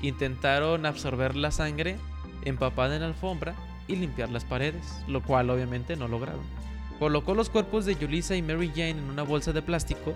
[0.00, 1.98] intentaron absorber la sangre
[2.44, 3.54] empapada en la alfombra
[3.86, 6.44] y limpiar las paredes, lo cual obviamente no lograron.
[6.98, 10.14] Colocó los cuerpos de Yulisa y Mary Jane en una bolsa de plástico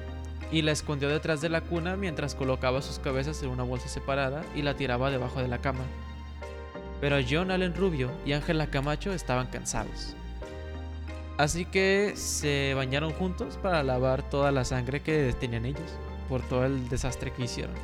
[0.50, 4.42] y la escondió detrás de la cuna mientras colocaba sus cabezas en una bolsa separada
[4.54, 5.84] y la tiraba debajo de la cama.
[7.00, 10.16] Pero John Allen Rubio y Ángela Camacho estaban cansados.
[11.40, 15.90] Así que se bañaron juntos para lavar toda la sangre que tenían ellos
[16.28, 17.74] por todo el desastre que hicieron.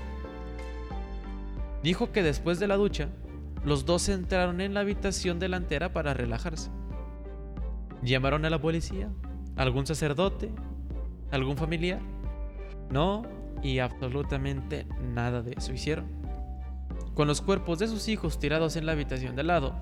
[1.83, 3.09] Dijo que después de la ducha,
[3.65, 6.69] los dos entraron en la habitación delantera para relajarse.
[8.03, 9.09] Llamaron a la policía,
[9.57, 10.51] algún sacerdote,
[11.31, 12.03] algún familiar.
[12.91, 13.23] No,
[13.63, 16.05] y absolutamente nada de eso hicieron.
[17.15, 19.75] Con los cuerpos de sus hijos tirados en la habitación de lado,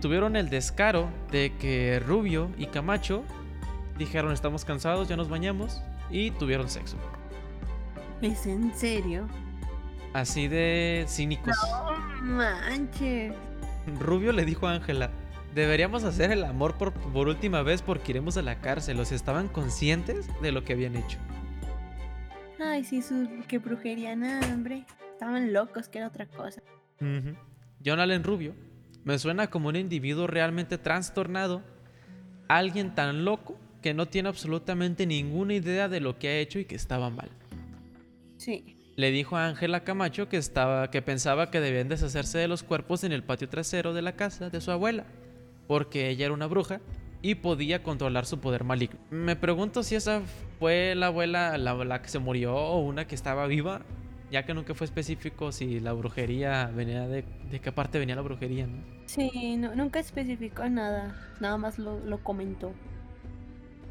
[0.00, 3.24] tuvieron el descaro de que Rubio y Camacho
[3.96, 6.96] dijeron estamos cansados, ya nos bañamos y tuvieron sexo.
[8.22, 9.28] ¿Es en serio?
[10.12, 11.56] Así de cínicos.
[12.22, 13.32] No manches.
[14.00, 15.10] Rubio le dijo a Ángela,
[15.54, 18.98] deberíamos hacer el amor por, por última vez porque iremos a la cárcel.
[19.00, 21.18] O sea, estaban conscientes de lo que habían hecho.
[22.60, 24.84] Ay, sí, su qué brujería, no, hombre.
[25.12, 26.62] Estaban locos, que era otra cosa.
[27.00, 27.36] Ujú.
[27.84, 28.54] John Allen Rubio
[29.04, 31.62] me suena como un individuo realmente trastornado,
[32.48, 36.64] alguien tan loco que no tiene absolutamente ninguna idea de lo que ha hecho y
[36.64, 37.30] que estaba mal.
[38.36, 38.76] Sí.
[38.96, 43.04] Le dijo a Ángela Camacho que estaba que pensaba que debían deshacerse de los cuerpos
[43.04, 45.04] en el patio trasero de la casa de su abuela,
[45.68, 46.80] porque ella era una bruja
[47.22, 48.98] y podía controlar su poder maligno.
[49.10, 50.22] Me pregunto si esa
[50.58, 53.82] fue la abuela la, la que se murió o una que estaba viva,
[54.30, 58.22] ya que nunca fue específico si la brujería venía de de qué parte venía la
[58.22, 58.84] brujería, ¿no?
[59.06, 61.16] Sí, no, nunca especificó nada.
[61.40, 62.72] Nada más lo, lo comentó.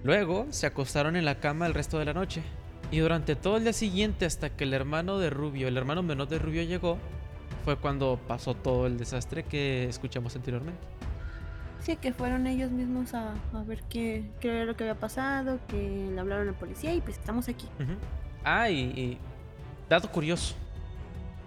[0.03, 2.43] Luego se acostaron en la cama el resto de la noche.
[2.91, 6.27] Y durante todo el día siguiente, hasta que el hermano de Rubio, el hermano menor
[6.29, 6.97] de Rubio llegó,
[7.65, 10.79] fue cuando pasó todo el desastre que escuchamos anteriormente.
[11.79, 15.59] Sí, que fueron ellos mismos a, a ver qué, qué era lo que había pasado,
[15.67, 17.67] que le hablaron a la policía y pues estamos aquí.
[18.43, 19.17] Ah, y, y
[19.89, 20.55] dato curioso.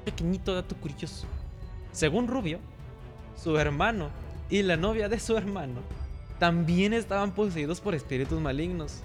[0.04, 1.26] Pequeñito dato curioso.
[1.92, 2.58] Según Rubio,
[3.36, 4.10] su hermano
[4.48, 5.80] y la novia de su hermano
[6.38, 9.02] también estaban poseídos por espíritus malignos.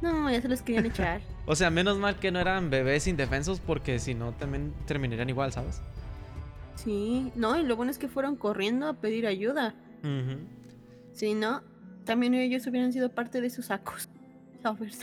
[0.00, 1.20] No, ya se los querían echar.
[1.44, 5.50] O sea, menos mal que no eran bebés indefensos porque si no también terminarían igual,
[5.50, 5.82] ¿sabes?
[6.76, 9.74] Sí, no, y lo bueno es que fueron corriendo a pedir ayuda.
[10.04, 10.38] Ujú.
[11.12, 11.62] Si no,
[12.04, 14.08] también ellos hubieran sido parte de sus sacos.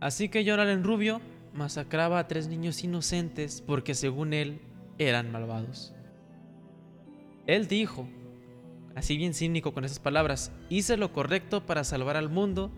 [0.00, 1.20] Así que Jonathan Rubio
[1.52, 4.60] masacraba a tres niños inocentes porque según él
[4.98, 5.94] eran malvados.
[7.46, 8.08] Él dijo,
[8.94, 12.70] así bien cínico con esas palabras, hice lo correcto para salvar al mundo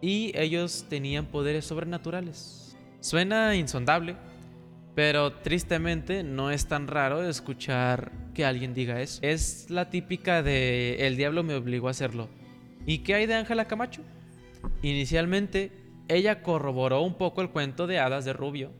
[0.00, 2.76] y ellos tenían poderes sobrenaturales.
[3.00, 4.16] Suena insondable,
[4.94, 9.20] pero tristemente no es tan raro escuchar que alguien diga eso.
[9.22, 12.28] Es la típica de el diablo me obligó a hacerlo.
[12.86, 14.02] ¿Y qué hay de Ángela Camacho?
[14.82, 15.72] Inicialmente,
[16.08, 18.72] ella corroboró un poco el cuento de hadas de Rubio.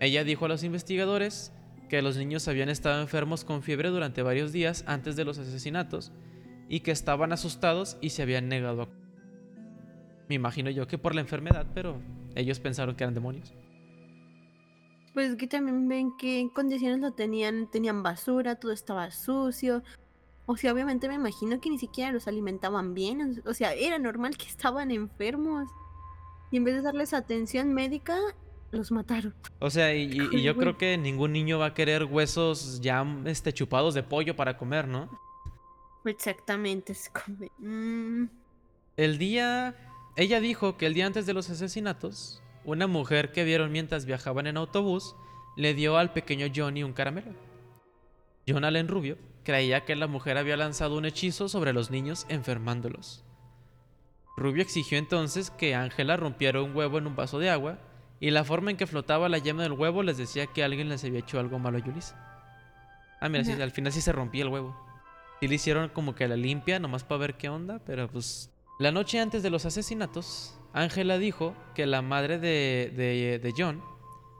[0.00, 1.52] Ella dijo a los investigadores
[1.88, 6.12] que los niños habían estado enfermos con fiebre durante varios días antes de los asesinatos
[6.68, 8.88] y que estaban asustados y se habían negado a...
[10.28, 12.00] Me imagino yo que por la enfermedad, pero
[12.34, 13.54] ellos pensaron que eran demonios.
[15.12, 19.82] Pues que también ven que en condiciones lo tenían, tenían basura, todo estaba sucio.
[20.46, 23.42] O sea, obviamente me imagino que ni siquiera los alimentaban bien.
[23.46, 25.68] O sea, era normal que estaban enfermos.
[26.50, 28.18] Y en vez de darles atención médica,
[28.70, 29.34] los mataron.
[29.60, 33.04] O sea, y, y- y yo creo que ningún niño va a querer huesos ya
[33.24, 35.08] este, chupados de pollo para comer, ¿no?
[36.04, 37.38] Exactamente, es como...
[37.38, 38.28] de, mm,
[38.96, 39.74] El día...
[40.16, 44.46] Ella dijo que el día antes de los asesinatos, una mujer que vieron mientras viajaban
[44.46, 45.16] en autobús
[45.56, 47.32] le dio al pequeño Johnny un caramelo.
[48.46, 53.24] John Allen Rubio creía que la mujer había lanzado un hechizo sobre los niños enfermándolos.
[54.36, 57.78] Rubio exigió entonces que Ángela rompiera un huevo en un vaso de agua
[58.20, 61.04] y la forma en que flotaba la yema del huevo les decía que alguien les
[61.04, 62.16] había hecho algo malo a Yulisa.
[63.20, 64.76] Ah, mira, sí, al final sí se rompía el huevo.
[65.40, 68.50] Sí le hicieron como que la limpia, nomás para ver qué onda, pero pues...
[68.78, 73.82] La noche antes de los asesinatos, Ángela dijo que la madre de, de, de John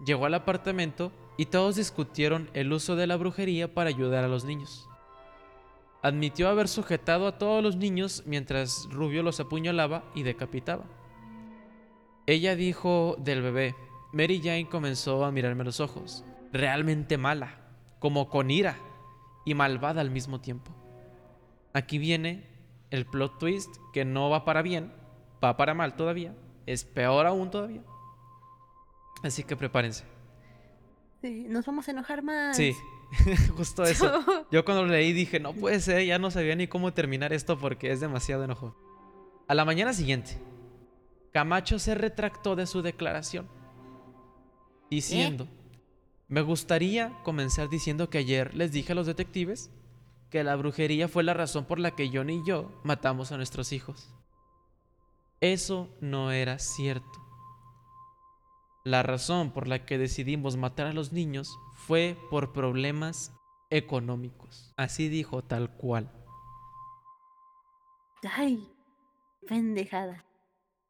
[0.05, 4.45] llegó al apartamento y todos discutieron el uso de la brujería para ayudar a los
[4.45, 4.89] niños.
[6.05, 10.85] Admitió haber sujetado a todos los niños mientras Rubio los apuñalaba y decapitaba.
[12.27, 13.75] Ella dijo del bebé,
[14.13, 17.57] Mary Jane comenzó a mirarme los ojos, realmente mala,
[18.01, 18.77] como con ira
[19.47, 20.73] y malvada al mismo tiempo.
[21.73, 22.51] Aquí viene
[22.91, 24.93] el plot twist que no va para bien,
[25.43, 26.35] va para mal todavía,
[26.67, 27.83] es peor aún todavía.
[29.23, 30.05] Así que prepárense.
[31.23, 32.59] sí, nos vamos a enojar más.
[32.59, 32.77] Sí,
[33.57, 34.47] justo eso.
[34.51, 37.59] Yo cuando lo leí dije, no puede ser, ya no sabía ni cómo terminar esto
[37.59, 38.77] porque es demasiado enojo.
[39.49, 40.39] A la mañana siguiente,
[41.33, 43.49] Camacho se retractó de su declaración,
[44.91, 45.49] diciendo,
[46.29, 49.71] me gustaría comenzar diciendo que ayer les dije a los detectives
[50.31, 53.73] que la brujería fue la razón por la que Johnny y yo matamos a nuestros
[53.73, 54.15] hijos.
[55.41, 57.23] Eso no era cierto.
[58.85, 63.33] La razón por la que decidimos matar a los niños fue por problemas
[63.71, 64.73] económicos.
[64.77, 66.11] Así dijo tal cual.
[68.31, 68.69] Ay,
[69.47, 70.25] pendejada.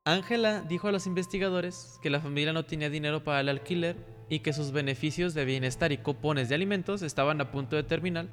[0.04, 3.96] Ángela dijo a los investigadores que la familia no tenía dinero para el alquiler
[4.28, 8.28] y que sus beneficios de bienestar y cupones de alimentos estaban a punto de terminar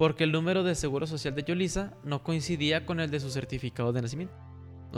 [0.00, 3.92] porque el número de seguro social de Yolisa no coincidía con el de su certificado
[3.92, 4.34] de nacimiento.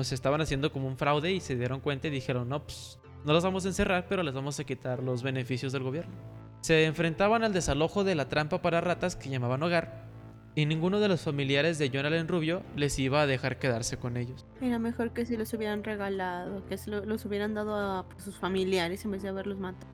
[0.00, 3.32] Sea, estaban haciendo como un fraude y se dieron cuenta y dijeron, no, pues no
[3.32, 6.41] los vamos a encerrar, pero les vamos a quitar los beneficios del gobierno.
[6.62, 10.06] Se enfrentaban al desalojo de la trampa para ratas que llamaban hogar
[10.54, 14.16] y ninguno de los familiares de John Allen Rubio les iba a dejar quedarse con
[14.16, 14.46] ellos.
[14.60, 18.22] Era mejor que si los hubieran regalado, que se lo- los hubieran dado a pues,
[18.22, 19.90] sus familiares en vez de haberlos matado.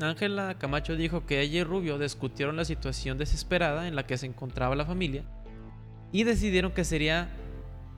[0.00, 4.26] Ángela Camacho dijo que ella y Rubio discutieron la situación desesperada en la que se
[4.26, 5.24] encontraba la familia
[6.12, 7.28] y decidieron que sería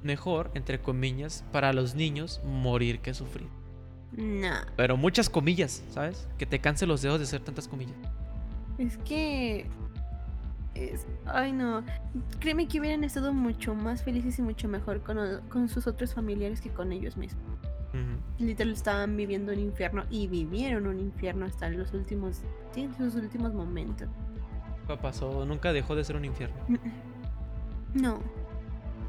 [0.02, 3.48] mejor, entre comillas, para los niños morir que sufrir.
[4.16, 6.28] Nah, Pero muchas comillas, ¿sabes?
[6.38, 7.96] Que te canse los dedos de hacer tantas comillas.
[8.78, 9.66] es que...
[10.74, 11.06] Es...
[11.26, 11.82] Ay, no.
[12.40, 16.70] Créeme que hubieran estado mucho más felices y mucho mejor con, sus otros familiares que
[16.70, 17.44] con ellos mismos.
[17.90, 18.44] Ujú.
[18.44, 22.42] Literal estaban viviendo un infierno y vivieron un infierno hasta los últimos...
[22.74, 24.08] Sí, sus últimos momentos.
[24.80, 26.56] Nunca pasó, nunca dejó de ser un infierno.
[27.94, 28.20] No.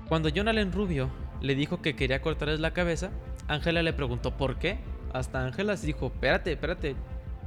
[0.10, 1.10] Cuando John Allen Rubio
[1.42, 3.12] le dijo que quería cortarles la cabeza,
[3.48, 4.80] Ángela le preguntó por qué.
[5.14, 6.96] Hasta Ángela se dijo, espérate, espérate,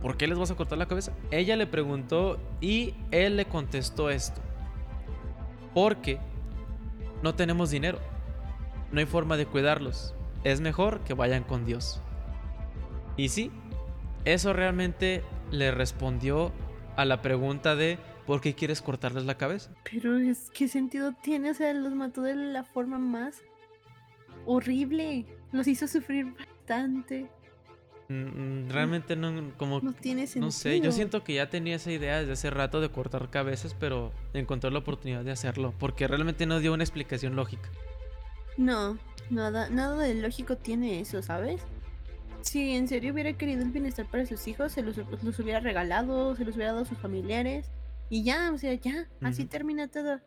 [0.00, 1.12] ¿por qué les vas a cortar la cabeza?
[1.30, 4.40] Ella le preguntó y él le contestó esto.
[5.74, 6.20] Porque
[7.22, 7.98] no tenemos dinero,
[8.92, 10.14] no hay forma de cuidarlos,
[10.44, 12.00] es mejor que vayan con Dios.
[13.16, 13.50] Y sí,
[14.24, 16.52] eso realmente le respondió
[16.96, 19.70] a la pregunta de ¿por qué quieres cortarles la cabeza?
[19.90, 21.50] Pero es ¿qué sentido tiene?
[21.50, 23.42] O sea, los mató de la forma más
[24.44, 25.26] horrible.
[25.52, 27.28] Los hizo sufrir bastante.
[28.08, 28.14] Mm,
[28.66, 30.46] mm, Realmente no, como, No tiene sentido.
[30.46, 33.74] no sé, yo siento que ya tenía esa idea desde hace rato de cortar cabezas,
[33.78, 37.68] pero encontró la oportunidad de hacerlo, porque realmente no dio una explicación lógica.
[38.56, 38.98] No,
[39.28, 41.62] nada, nada de lógico tiene eso, ¿sabes?
[42.46, 46.36] si en serio hubiera querido el bienestar para sus hijos, se los, los hubiera regalado,
[46.36, 47.66] se los hubiera dado a sus familiares.
[48.08, 50.20] Y ya, o sea, ya, así termina todo.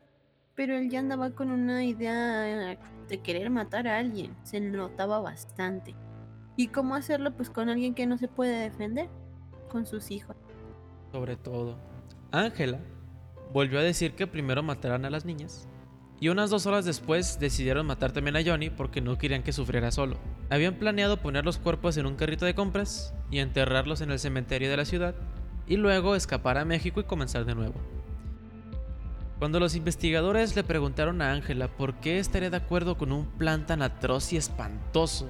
[0.54, 2.78] Pero él ya andaba con una idea
[3.08, 4.36] de querer matar a alguien.
[4.44, 5.96] Se notaba bastante.
[6.60, 7.32] ¿Y cómo hacerlo?
[7.32, 9.08] Pues con alguien que no se puede defender.
[9.70, 10.36] Con sus hijos.
[11.10, 11.78] Sobre todo.
[12.32, 12.82] Ángela
[13.54, 15.70] volvió a decir que primero matarán a las niñas.
[16.20, 19.90] Y unas dos horas después decidieron matar también a Johnny porque no querían que sufriera
[19.90, 20.18] solo.
[20.50, 24.70] Habían planeado poner los cuerpos en un carrito de compras y enterrarlos en el cementerio
[24.70, 25.16] de la ciudad
[25.66, 27.76] y luego escapar a México y comenzar de nuevo.
[29.38, 33.66] Cuando los investigadores le preguntaron a Ángela por qué estaría de acuerdo con un plan
[33.66, 35.30] tan atroz y espantoso,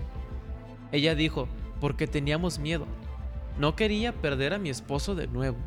[0.92, 1.48] ella dijo,
[1.80, 2.86] porque teníamos miedo.
[3.58, 5.58] No quería perder a mi esposo de nuevo,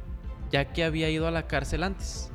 [0.50, 2.30] ya que había ido a la cárcel antes.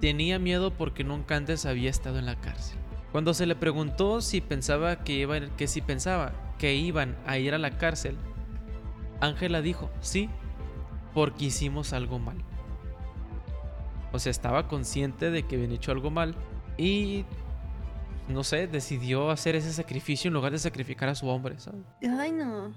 [0.00, 2.78] Tenía miedo porque nunca antes había estado en la cárcel.
[3.12, 7.54] Cuando se le preguntó si pensaba que, iba, que si pensaba que iban a ir
[7.54, 8.16] a la cárcel,
[9.20, 10.28] Ángela dijo, sí,
[11.14, 12.36] porque hicimos algo mal.
[14.12, 16.34] O sea, estaba consciente de que habían hecho algo mal
[16.76, 17.24] y,
[18.28, 21.82] no sé, decidió hacer ese sacrificio en lugar de sacrificar a su hombre, ¿sabes?
[22.18, 22.70] Ay, no.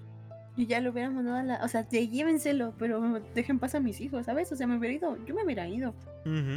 [0.57, 1.63] Yo ya lo hubiera mandado a la.
[1.63, 4.51] O sea, de- llévenselo, pero dejen pasar a mis hijos, ¿sabes?
[4.51, 5.17] O sea, me hubiera ido.
[5.25, 5.93] Yo me hubiera ido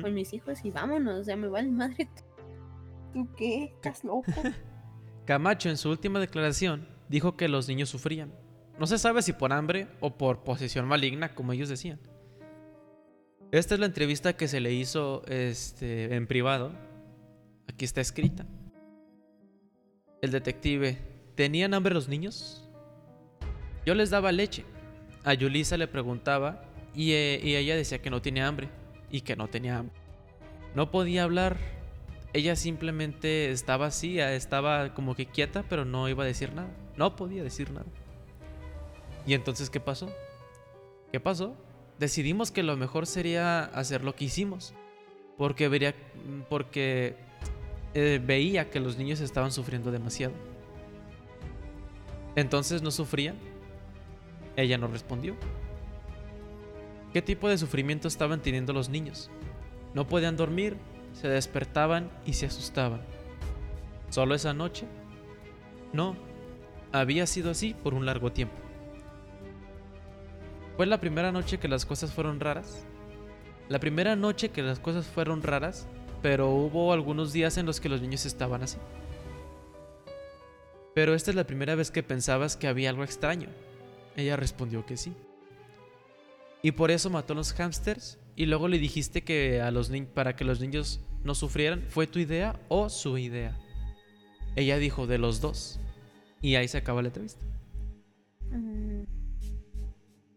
[0.02, 1.18] con mis hijos y vámonos.
[1.20, 2.08] O sea, me vale madre.
[3.12, 3.64] ¿Tú qué?
[3.74, 4.24] ¿Estás loco?
[5.26, 8.32] Camacho en su última declaración dijo que los niños sufrían.
[8.78, 12.00] No se sabe si por hambre o por posesión maligna, como ellos decían.
[13.52, 16.72] Esta es la entrevista que se le hizo este, en privado.
[17.68, 18.46] Aquí está escrita.
[20.20, 20.98] El detective,
[21.34, 22.68] ¿tenían hambre los niños?
[23.86, 24.64] Yo les daba leche.
[25.24, 26.62] A Yulisa le preguntaba
[26.94, 28.68] y, eh, y ella decía que no tenía hambre
[29.10, 29.96] y que no tenía hambre.
[30.74, 31.56] No podía hablar.
[32.32, 36.70] Ella simplemente estaba así, estaba como que quieta, pero no iba a decir nada.
[36.96, 37.86] No podía decir nada.
[39.26, 40.10] ¿Y entonces qué pasó?
[41.12, 41.56] ¿Qué pasó?
[41.98, 44.74] Decidimos que lo mejor sería hacer lo que hicimos.
[45.36, 45.94] Porque vería,
[46.48, 47.16] porque
[47.94, 50.34] eh, veía que los niños estaban sufriendo demasiado.
[52.36, 53.36] Entonces no sufrían.
[54.56, 55.36] Ella no respondió.
[57.12, 59.30] ¿Qué tipo de sufrimiento estaban teniendo los niños?
[59.94, 60.76] No podían dormir,
[61.12, 63.00] se despertaban y se asustaban.
[64.10, 64.86] ¿Solo esa noche?
[65.92, 66.16] No,
[66.92, 68.54] había sido así por un largo tiempo.
[70.76, 72.84] ¿Fue la primera noche que las cosas fueron raras?
[73.68, 75.88] La primera noche que las cosas fueron raras,
[76.22, 78.78] pero hubo algunos días en los que los niños estaban así.
[80.94, 83.48] Pero esta es la primera vez que pensabas que había algo extraño.
[84.16, 85.14] Ella respondió que sí.
[86.62, 90.36] Y por eso mató a los hámsters y luego le dijiste que a los para
[90.36, 93.56] que los niños no sufrieran, ¿fue tu idea o su idea?
[94.56, 95.78] Ella dijo de los dos.
[96.42, 97.44] Y ahí se acaba la entrevista.
[98.50, 99.04] Mm,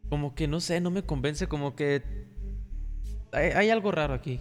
[0.10, 2.04] Como que no sé, no me convence, como que
[3.32, 4.40] hay, hay algo raro aquí.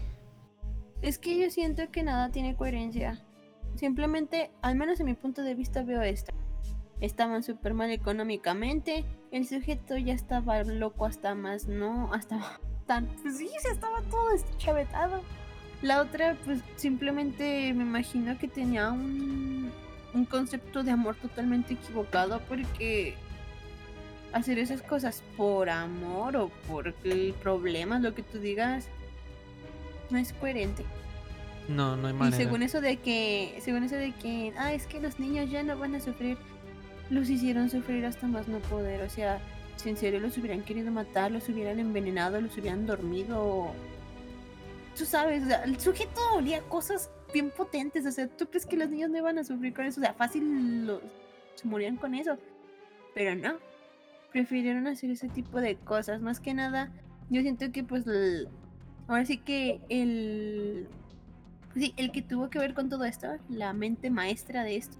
[1.03, 3.21] Es que yo siento que nada tiene coherencia.
[3.75, 6.33] Simplemente, al menos en mi punto de vista, veo esto.
[7.01, 9.05] Estaban súper mal económicamente.
[9.33, 13.07] El sujeto ya estaba loco hasta más, no, hasta tan.
[13.23, 14.29] Pues sí, se estaba todo
[14.59, 15.23] chavetado.
[15.83, 19.73] La otra, pues simplemente me imagino que tenía un,
[20.15, 23.17] un concepto de amor totalmente equivocado porque
[24.33, 28.89] hacer esas cosas por amor o por el problema, lo que tú digas,
[30.13, 30.85] no es coherente.
[31.69, 32.37] No, no hay Y manera.
[32.37, 35.79] según eso de que, según eso de que, ah, es que los niños ya no
[35.79, 36.37] van a sufrir,
[37.11, 39.03] los hicieron sufrir hasta más no poder.
[39.03, 39.41] O sea,
[39.77, 43.73] si en serio los hubieran querido matar, los hubieran envenenado, los hubieran dormido.
[44.97, 48.05] Tú sabes, o sea, el sujeto olía cosas bien potentes.
[48.07, 50.01] O sea, ¿tú crees que los niños no iban a sufrir con eso?
[50.01, 51.01] O sea, fácil los,
[51.55, 52.37] se morían con eso.
[53.15, 53.55] Pero no.
[54.33, 56.21] Prefirieron hacer ese tipo de cosas.
[56.21, 56.91] Más que nada,
[57.31, 58.49] yo siento que pues el-
[59.15, 60.89] ahora sí que el
[61.75, 64.99] Sí, el que tuvo que ver con todo esto, la mente maestra de esto,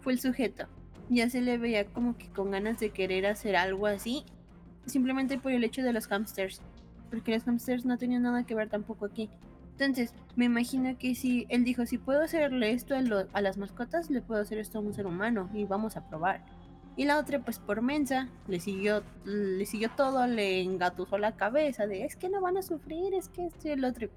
[0.00, 0.66] fue el sujeto.
[1.08, 4.24] Ya se le veía como que con ganas de querer hacer algo así,
[4.86, 6.60] simplemente por el hecho de los hamsters,
[7.10, 9.30] porque los hamsters no tenían nada que ver tampoco aquí.
[9.72, 12.98] Entonces, me imagino que si él dijo, si puedo hacerle esto a,
[13.32, 16.44] a las mascotas, le puedo hacer esto a un ser humano y vamos a probar.
[16.96, 21.86] Y la otra, pues por mensa, le siguió, le siguió todo, le engatusó la cabeza
[21.86, 24.08] de, es que no van a sufrir, es que esto y el otro.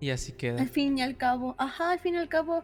[0.00, 0.60] Y así queda.
[0.60, 2.62] Al fin y al cabo, ajá, al fin y al cabo,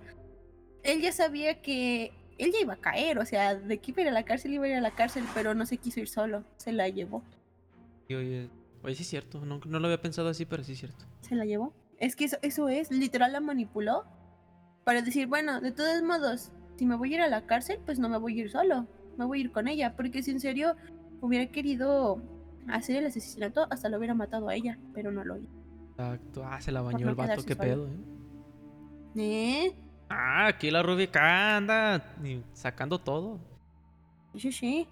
[0.82, 4.02] él ya sabía que él ya iba a caer, o sea, de que iba a
[4.02, 6.08] ir a la cárcel, iba a ir a la cárcel, pero no se quiso ir
[6.08, 7.22] solo, se la llevó.
[8.08, 8.50] Y oye,
[8.82, 11.04] oye, sí es cierto, no, no lo había pensado así, pero sí es cierto.
[11.20, 11.72] Se la llevó.
[11.98, 14.04] Es que eso, eso es, literal la manipuló
[14.84, 17.98] para decir, bueno, de todos modos, si me voy a ir a la cárcel, pues
[17.98, 18.86] no me voy a ir solo.
[19.16, 20.76] me voy a ir con ella, porque si en serio
[21.20, 22.22] hubiera querido
[22.68, 25.52] hacer el asesinato, hasta lo hubiera matado a ella, pero no lo hizo.
[25.90, 26.44] Exacto.
[26.46, 27.68] Ah, se la bañó no el vato, qué solo.
[27.68, 27.96] pedo, ¿eh?
[29.16, 29.76] ¿Eh?
[30.08, 32.14] Ah, aquí la Rubicá anda
[32.52, 33.40] sacando todo.
[34.36, 34.88] Sí, sí.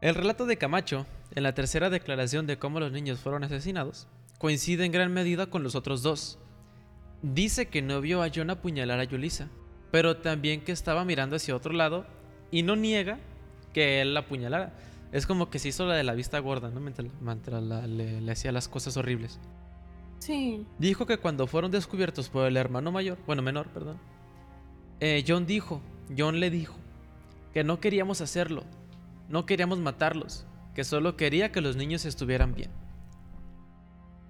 [0.00, 4.06] El relato de Camacho, en la tercera declaración de cómo los niños fueron asesinados,
[4.38, 6.38] coincide en gran medida con los otros dos.
[7.22, 9.48] Dice que no vio a John apuñalar a Yulisa,
[9.90, 12.06] pero también que estaba mirando hacia otro lado
[12.50, 13.18] y no niega
[13.72, 14.74] que él la apuñalara.
[15.12, 16.80] Es como que se hizo la de la vista gorda, ¿no?
[16.80, 19.38] Mientras, mientras la- le, le hacía las cosas horribles.
[20.18, 20.66] Sí.
[20.78, 23.98] Dijo que cuando fueron descubiertos por el hermano mayor, bueno, menor, perdón,
[25.00, 25.80] eh, John dijo,
[26.16, 26.76] John le dijo,
[27.54, 28.64] que no queríamos hacerlo,
[29.28, 32.70] no queríamos matarlos, que solo quería que los niños estuvieran bien.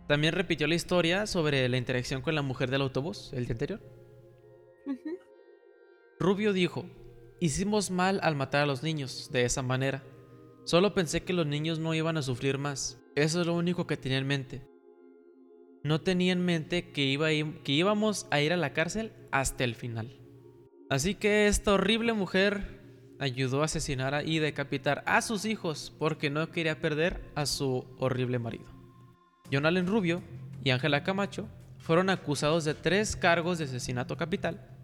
[0.06, 3.80] También repitió la historia sobre la interacción con la mujer del autobús, el día anterior.
[6.20, 6.86] Rubio dijo,
[7.40, 10.02] hicimos mal al matar a los niños de esa manera.
[10.64, 13.00] Solo pensé que los niños no iban a sufrir más.
[13.14, 14.62] Eso es lo único que tenía en mente.
[15.84, 17.04] No tenía en mente que,
[17.66, 20.20] íbamos a ir a la cárcel hasta el final.
[20.90, 22.80] Así que esta horrible mujer
[23.20, 28.38] ayudó a asesinar y decapitar a sus hijos porque no quería perder a su horrible
[28.38, 28.66] marido.
[29.52, 30.22] John Allen Rubio
[30.64, 31.48] y Ángela Camacho
[31.78, 34.77] fueron acusados de tres cargos de asesinato capital,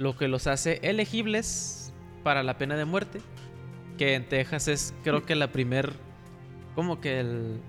[0.00, 1.92] lo que los hace elegibles
[2.24, 3.20] para la pena de muerte,
[3.98, 5.92] que en Texas es creo que la primer,
[6.74, 7.60] como que el,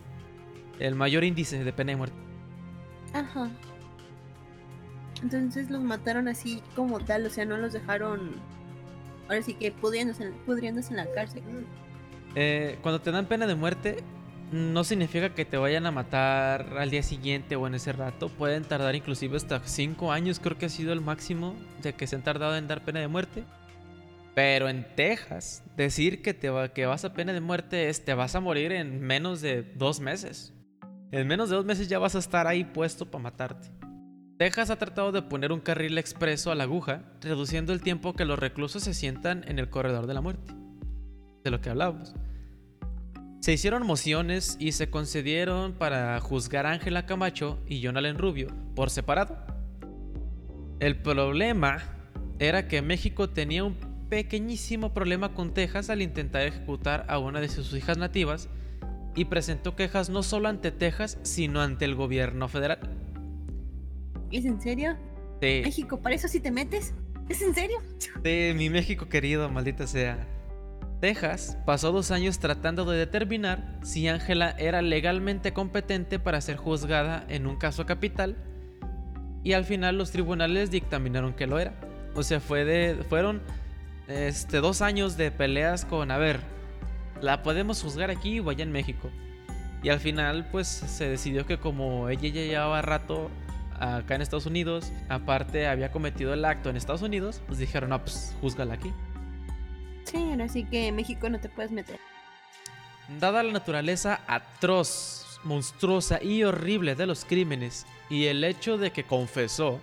[0.79, 2.15] el mayor índice de pena de muerte.
[3.13, 3.49] Ajá.
[5.21, 8.31] Entonces los mataron así como tal, o sea, no los dejaron.
[9.27, 11.43] Ahora sí que pudriéndose, en- pudriéndose en la cárcel.
[12.35, 13.97] Eh, cuando te dan pena de muerte,
[14.51, 18.29] no significa que te vayan a matar al día siguiente o en ese rato.
[18.29, 22.15] Pueden tardar inclusive hasta 5 años, creo que ha sido el máximo de que se
[22.15, 23.43] han tardado en dar pena de muerte.
[24.33, 28.13] Pero en Texas, decir que, te va- que vas a pena de muerte es te
[28.13, 30.53] vas a morir en menos de dos meses.
[31.11, 33.67] En menos de dos meses ya vas a estar ahí puesto para matarte.
[34.37, 38.25] Texas ha tratado de poner un carril expreso a la aguja, reduciendo el tiempo que
[38.25, 40.53] los reclusos se sientan en el corredor de la muerte.
[41.43, 42.15] De lo que hablábamos.
[43.41, 48.49] Se hicieron mociones y se concedieron para juzgar a Ángela Camacho y John Allen Rubio
[48.75, 49.35] por separado.
[50.79, 51.97] El problema
[52.37, 53.75] era que México tenía un
[54.09, 58.47] pequeñísimo problema con Texas al intentar ejecutar a una de sus hijas nativas
[59.15, 62.77] y presentó quejas no solo ante Texas, sino ante el gobierno federal.
[64.31, 64.95] ¿Es en serio?
[65.39, 66.93] De, México, ¿para eso sí te metes?
[67.27, 67.79] ¿Es en serio?
[68.21, 70.27] de mi México querido, maldita sea.
[71.01, 77.25] Texas pasó dos años tratando de determinar si Ángela era legalmente competente para ser juzgada
[77.27, 78.37] en un caso capital
[79.43, 81.73] y al final los tribunales dictaminaron que lo era.
[82.13, 83.41] O sea, fue de, fueron
[84.07, 86.39] este, dos años de peleas con, a ver,
[87.19, 89.09] ¿la podemos juzgar aquí o allá en México?
[89.81, 93.31] Y al final pues se decidió que como ella ya llevaba rato
[93.79, 97.99] acá en Estados Unidos, aparte había cometido el acto en Estados Unidos, pues dijeron, no,
[98.03, 98.93] pues júzgala aquí.
[100.05, 101.99] Sí, ahora sí que en México no te puedes meter.
[103.19, 109.03] Dada la naturaleza atroz, monstruosa y horrible de los crímenes y el hecho de que
[109.03, 109.79] confesó,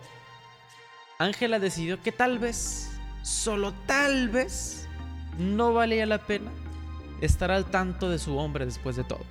[1.19, 2.91] Ángela decidió que tal vez,
[3.23, 4.87] solo tal vez,
[5.39, 6.51] no valía la pena
[7.21, 9.25] estar al tanto de su hombre después de todo.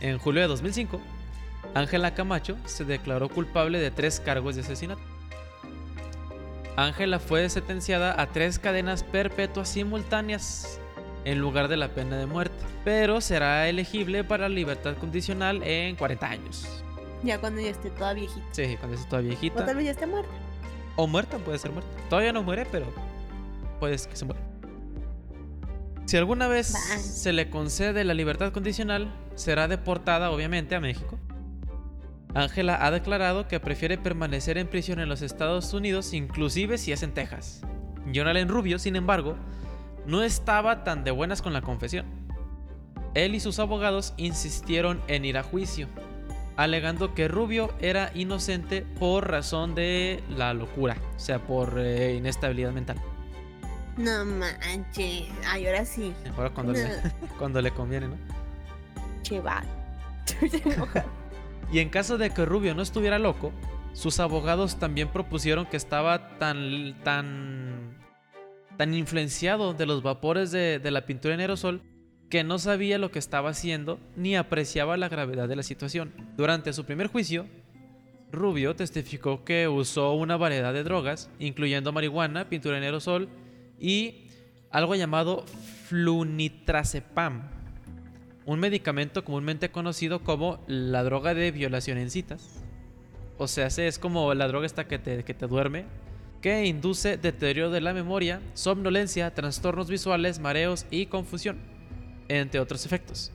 [0.00, 1.00] En julio de 2005,
[1.74, 5.11] Ángela Camacho se declaró culpable de tres cargos de asesinato.
[6.76, 10.80] Ángela fue sentenciada a tres cadenas perpetuas simultáneas
[11.24, 16.26] en lugar de la pena de muerte, pero será elegible para libertad condicional en 40
[16.26, 16.82] años.
[17.22, 18.44] Ya cuando ya esté toda viejita.
[18.50, 19.64] Sí, cuando esté toda O viejita.
[19.64, 20.30] tal vez ya esté muerta.
[20.96, 21.90] O muerta, puede ser muerta.
[22.08, 22.86] Todavía no muere, pero
[23.78, 24.40] puede que se muera.
[26.06, 26.98] Si alguna vez Bye.
[26.98, 31.18] se le concede la libertad condicional, será deportada obviamente a México.
[32.34, 37.02] Ángela ha declarado que prefiere permanecer en prisión en los Estados Unidos, inclusive si es
[37.02, 37.60] en Texas.
[38.14, 39.36] John Allen Rubio, sin embargo,
[40.06, 42.06] no estaba tan de buenas con la confesión.
[43.14, 45.88] Él y sus abogados insistieron en ir a juicio,
[46.56, 52.72] alegando que Rubio era inocente por razón de la locura, o sea, por eh, inestabilidad
[52.72, 52.96] mental.
[53.98, 55.28] No manches.
[55.46, 56.14] Ay, ahora sí.
[56.34, 56.88] Ahora cuando, le,
[57.38, 58.16] cuando le conviene, ¿no?
[59.20, 59.66] Cheval.
[61.72, 63.52] Y en caso de que Rubio no estuviera loco,
[63.94, 67.98] sus abogados también propusieron que estaba tan tan
[68.76, 71.82] tan influenciado de los vapores de, de la pintura en aerosol
[72.30, 76.12] que no sabía lo que estaba haciendo ni apreciaba la gravedad de la situación.
[76.36, 77.46] Durante su primer juicio,
[78.32, 83.28] Rubio testificó que usó una variedad de drogas, incluyendo marihuana, pintura en aerosol
[83.78, 84.28] y
[84.70, 85.44] algo llamado
[85.88, 87.50] flunitrazepam,
[88.46, 92.62] un medicamento comúnmente conocido como la droga de violación en citas.
[93.38, 95.84] O sea, es como la droga esta que te, que te duerme,
[96.40, 101.58] que induce deterioro de la memoria, somnolencia, trastornos visuales, mareos y confusión,
[102.28, 103.32] entre otros efectos.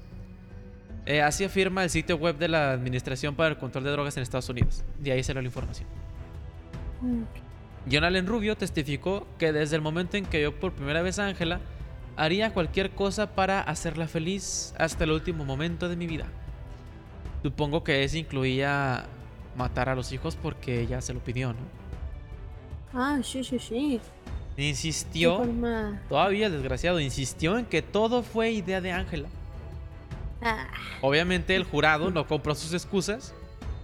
[1.05, 4.23] Eh, así afirma el sitio web de la Administración para el Control de Drogas en
[4.23, 4.83] Estados Unidos.
[4.99, 5.87] De ahí salió la información.
[7.89, 11.27] John Allen Rubio testificó que desde el momento en que vio por primera vez a
[11.27, 11.61] Ángela,
[12.17, 16.25] haría cualquier cosa para hacerla feliz hasta el último momento de mi vida.
[17.43, 19.05] Supongo que eso incluía
[19.55, 21.59] matar a los hijos porque ella se lo pidió, ¿no?
[22.93, 24.01] Ah, sí, sí, sí.
[24.57, 25.47] Insistió,
[26.09, 29.29] todavía el desgraciado, insistió en que todo fue idea de Ángela.
[30.41, 30.67] Ah.
[31.01, 33.35] Obviamente el jurado no compró sus excusas,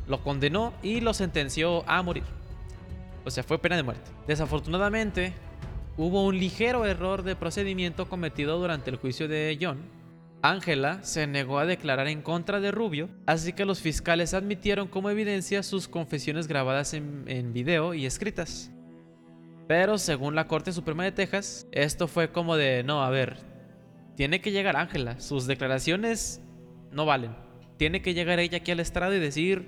[0.07, 2.23] lo condenó y lo sentenció a morir.
[3.23, 4.09] O sea, fue pena de muerte.
[4.25, 5.34] Desafortunadamente,
[5.98, 9.80] hubo un ligero error de procedimiento cometido durante el juicio de John.
[10.41, 15.10] Ángela se negó a declarar en contra de Rubio, así que los fiscales admitieron como
[15.10, 18.70] evidencia sus confesiones grabadas en, en video y escritas.
[19.68, 23.38] Pero según la Corte Suprema de Texas, esto fue como de, no, a ver,
[24.16, 26.41] tiene que llegar Ángela, sus declaraciones
[26.91, 27.36] no valen.
[27.78, 29.68] Tiene que llegar ella aquí al estrado y decir,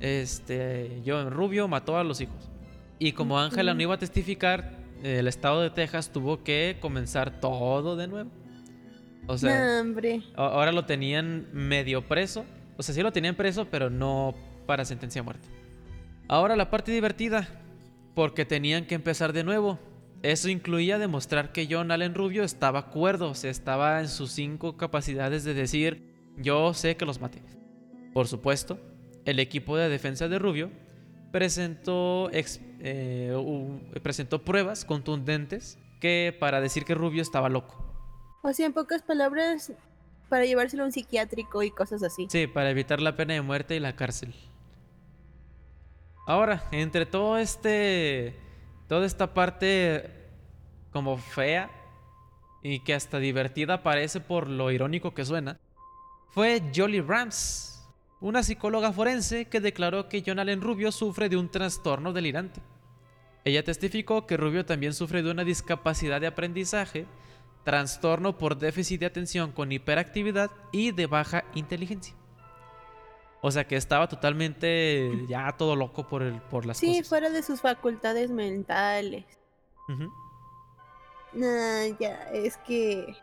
[0.00, 2.50] este, John Rubio mató a los hijos.
[2.98, 7.96] Y como Ángela no iba a testificar, el estado de Texas tuvo que comenzar todo
[7.96, 8.30] de nuevo.
[9.26, 9.82] O sea,
[10.36, 12.44] ahora lo tenían medio preso.
[12.76, 14.34] O sea, sí lo tenían preso, pero no
[14.66, 15.48] para sentencia a muerte.
[16.28, 17.48] Ahora la parte divertida,
[18.14, 19.78] porque tenían que empezar de nuevo.
[20.22, 24.76] Eso incluía demostrar que John Allen Rubio estaba cuerdo, o sea, estaba en sus cinco
[24.78, 27.42] capacidades de decir, yo sé que los maté.
[28.14, 28.78] Por supuesto,
[29.26, 30.70] el equipo de defensa de Rubio
[31.34, 37.84] presentó, eh, presentó pruebas contundentes que para decir que Rubio estaba loco.
[38.44, 39.72] O sea, en pocas palabras,
[40.28, 42.28] para llevárselo a un psiquiátrico y cosas así.
[42.30, 44.32] Sí, para evitar la pena de muerte y la cárcel.
[46.28, 48.38] Ahora, entre todo este.
[48.86, 50.08] Toda esta parte
[50.92, 51.68] como fea
[52.62, 55.58] y que hasta divertida parece por lo irónico que suena,
[56.30, 57.73] fue Jolly Rams,
[58.24, 62.62] una psicóloga forense que declaró que John Allen Rubio sufre de un trastorno delirante.
[63.44, 67.04] Ella testificó que Rubio también sufre de una discapacidad de aprendizaje,
[67.64, 72.14] trastorno por déficit de atención con hiperactividad y de baja inteligencia.
[73.42, 76.96] O sea que estaba totalmente ya todo loco por, el, por las cosas.
[76.96, 79.26] Sí, fuera de sus facultades mentales.
[82.00, 83.14] ya, es que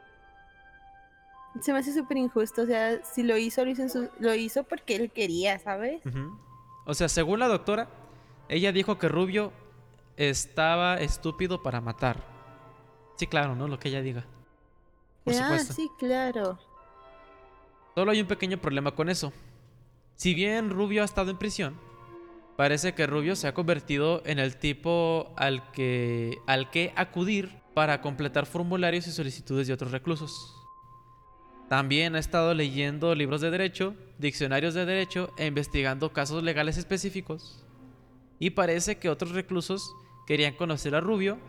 [1.60, 2.62] se me hace súper injusto.
[2.62, 6.02] O sea, si lo hizo, lo hizo, lo hizo porque él quería, ¿sabes?
[6.86, 7.90] O sea, según la doctora,
[8.48, 9.52] ella dijo que Rubio
[10.18, 12.24] estaba estúpido para matar.
[13.18, 13.68] Sí, claro, ¿no?
[13.68, 14.26] Lo que ella diga.
[15.24, 16.58] Por ah, sí, claro.
[17.96, 19.34] Solo hay un pequeño problema con eso.
[20.16, 21.80] Si bien Rubio ha estado en prisión,
[22.56, 28.02] parece que Rubio se ha convertido en el tipo al que, al que acudir para
[28.02, 30.61] completar formularios y solicitudes de otros reclusos.
[31.72, 37.64] También ha estado leyendo libros de derecho, diccionarios de derecho e investigando casos legales específicos.
[38.40, 39.90] Y parece que otros reclusos
[40.28, 41.40] querían conocer a Rubio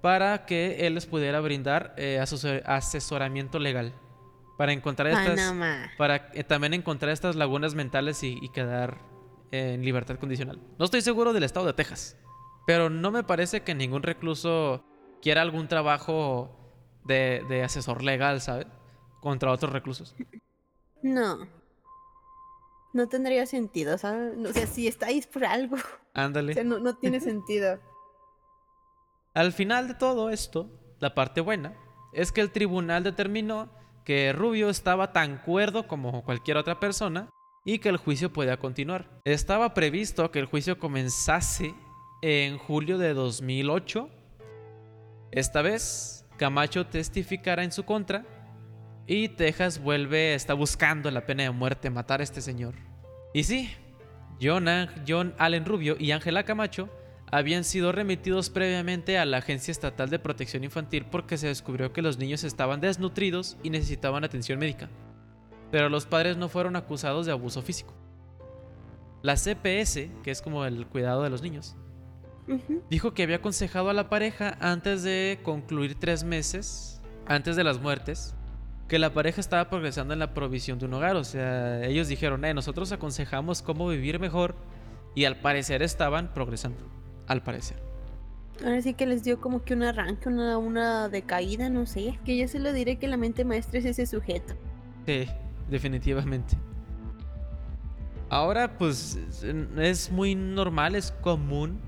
[0.00, 2.20] para que él les pudiera brindar eh,
[2.64, 3.92] asesoramiento legal.
[4.56, 5.52] Para encontrar estas.
[5.98, 8.98] para eh, también encontrar estas lagunas mentales y, quedar
[9.50, 10.60] en libertad condicional.
[10.78, 12.16] No estoy seguro del estado de Texas.
[12.68, 14.84] Pero no me parece que ningún recluso
[15.20, 16.56] quiera algún trabajo
[17.04, 18.68] de, de asesor legal, ¿sabes?
[19.22, 20.14] Contra otros reclusos.
[21.00, 21.48] No.
[22.92, 24.34] No tendría sentido, ¿sabes?
[24.46, 25.76] O sea, si estáis por algo.
[26.12, 26.52] Ándale.
[26.52, 27.80] O sea, no, tiene sentido.
[29.34, 30.68] Al final de todo esto,
[30.98, 31.74] la parte buena
[32.12, 33.70] es que el tribunal determinó
[34.04, 37.30] que Rubio estaba tan cuerdo como cualquier otra persona
[37.64, 39.08] y que el juicio podía continuar.
[39.24, 41.74] Estaba previsto que el juicio comenzase
[42.20, 44.10] en julio de 2008.
[45.30, 48.26] Esta vez, Camacho testificará en su contra
[49.06, 52.74] y Texas vuelve, está buscando la pena de muerte, matar a este señor.
[53.34, 53.70] Y sí,
[54.40, 54.66] John,
[55.06, 56.88] John Allen Rubio y Ángela Camacho
[57.30, 62.02] habían sido remitidos previamente a la Agencia Estatal de Protección Infantil porque se descubrió que
[62.02, 64.90] los niños estaban desnutridos y necesitaban atención médica.
[65.70, 67.94] Pero los padres no fueron acusados de abuso físico.
[69.22, 71.74] La CPS, que es como el cuidado de los niños,
[72.90, 77.80] dijo que había aconsejado a la pareja antes de concluir tres meses, antes de las
[77.80, 78.34] muertes,
[78.92, 81.16] que la pareja estaba progresando en la provisión de un hogar.
[81.16, 84.54] O sea, ellos dijeron, eh, nosotros aconsejamos cómo vivir mejor
[85.14, 86.84] y al parecer estaban progresando.
[87.26, 87.78] Al parecer.
[88.62, 92.18] Ahora sí que les dio como que un arranque, una, una decaída, no sé.
[92.26, 94.52] Que yo se lo diré que la mente maestra es ese sujeto.
[95.06, 95.24] Sí,
[95.70, 96.58] definitivamente.
[98.28, 99.18] Ahora, pues
[99.78, 101.80] es muy normal, es común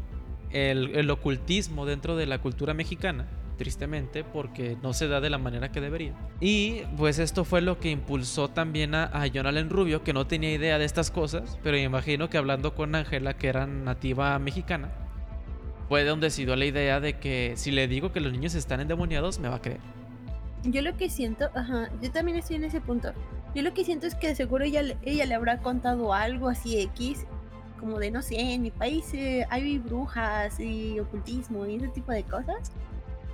[0.52, 3.26] el, el ocultismo dentro de la cultura mexicana
[3.56, 6.14] tristemente, porque no se da de la manera que debería.
[6.40, 10.26] Y pues esto fue lo que impulsó también a, a John Allen Rubio, que no
[10.26, 14.90] tenía idea de estas cosas, pero imagino que hablando con Ángela, que era nativa mexicana,
[15.88, 19.38] fue donde decidió la idea de que si le digo que los niños están endemoniados,
[19.38, 19.80] me va a creer.
[20.64, 23.12] Yo lo que siento, ajá, yo también estoy en ese punto.
[23.54, 27.26] Yo lo que siento es que seguro ella, ella le habrá contado algo así X,
[27.78, 32.12] como de no sé, en mi país eh, hay brujas y ocultismo y ese tipo
[32.12, 32.72] de cosas.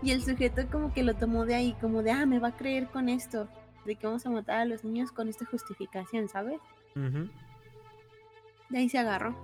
[0.03, 2.57] Y el sujeto como que lo tomó de ahí, como de, ah, me va a
[2.57, 3.48] creer con esto,
[3.84, 6.61] de que vamos a matar a los niños con esta justificación, ¿sabes?
[6.94, 9.36] De ahí se agarró.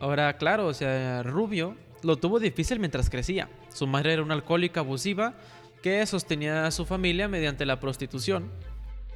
[0.00, 3.48] Ahora, claro, o sea, Rubio lo tuvo difícil mientras crecía.
[3.72, 5.34] Su madre era una alcohólica abusiva
[5.82, 8.50] que sostenía a su familia mediante la prostitución,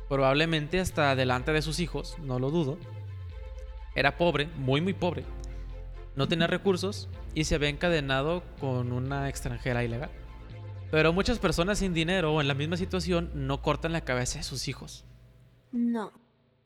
[0.09, 2.79] probablemente hasta delante de sus hijos, no lo dudo.
[3.95, 5.25] Era pobre, muy muy pobre.
[6.17, 10.11] No tenía recursos y se había encadenado con una extranjera ilegal.
[10.93, 14.45] Pero muchas personas sin dinero o en la misma situación no cortan la cabeza de
[14.45, 15.07] sus hijos.
[15.73, 16.13] No.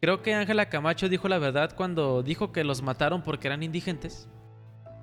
[0.00, 4.28] Creo que Ángela Camacho dijo la verdad cuando dijo que los mataron porque eran indigentes.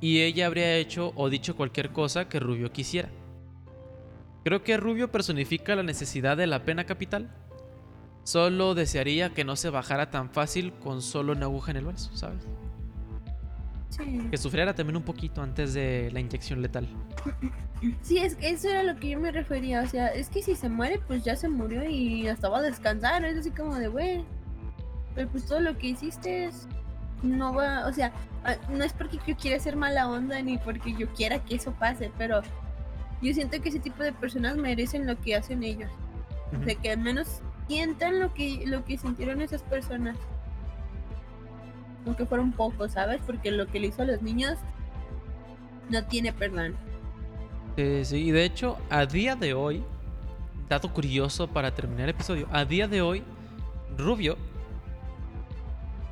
[0.01, 3.07] Y ella habría hecho o dicho cualquier cosa que Rubio quisiera.
[4.43, 7.33] Creo que Rubio personifica la necesidad de la pena capital.
[8.25, 12.13] Solo desearía que no se bajara tan fácil con solo una aguja en el brazo,
[12.13, 12.45] ¿sabes?
[14.29, 16.87] Que sufriera también un poquito antes de la inyección letal.
[18.01, 19.81] Sí, es que eso era lo que yo me refería.
[19.81, 22.61] O sea, es que si se muere, pues ya se murió y hasta va a
[22.61, 23.25] descansar.
[23.25, 24.23] Es así como de, güey.
[25.15, 26.67] Pero pues todo lo que hiciste es.
[27.21, 27.87] No va.
[27.87, 28.13] O sea,
[28.69, 32.11] no es porque yo quiera ser mala onda ni porque yo quiera que eso pase,
[32.17, 32.41] pero
[33.21, 35.91] yo siento que ese tipo de personas merecen lo que hacen ellos.
[36.59, 40.17] O sea, que al menos sientan lo que, lo que sintieron esas personas
[42.05, 43.21] aunque fuera un poco, ¿sabes?
[43.25, 44.57] Porque lo que le hizo a los niños
[45.89, 46.75] no tiene perdón.
[47.75, 49.83] sí, y de hecho, a día de hoy,
[50.69, 53.23] dato curioso para terminar el episodio, a día de hoy,
[53.97, 54.37] Rubio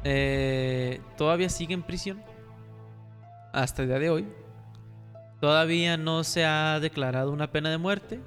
[0.03, 2.21] eh, todavía sigue en prisión.
[3.53, 4.27] Hasta el día de hoy.
[5.39, 8.19] Todavía no se ha declarado una pena de muerte.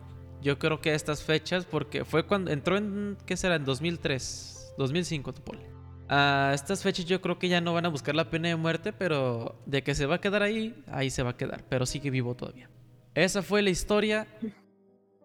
[0.43, 3.57] Yo creo que a estas fechas, porque fue cuando entró en, ¿qué será?
[3.57, 5.74] En 2003, 2005, Tupole.
[6.09, 8.93] A estas fechas yo creo que ya no van a buscar la pena de muerte,
[8.93, 12.11] pero de que se va a quedar ahí, ahí se va a quedar, pero sigue
[12.11, 12.69] vivo todavía.
[13.15, 14.27] Esa fue la historia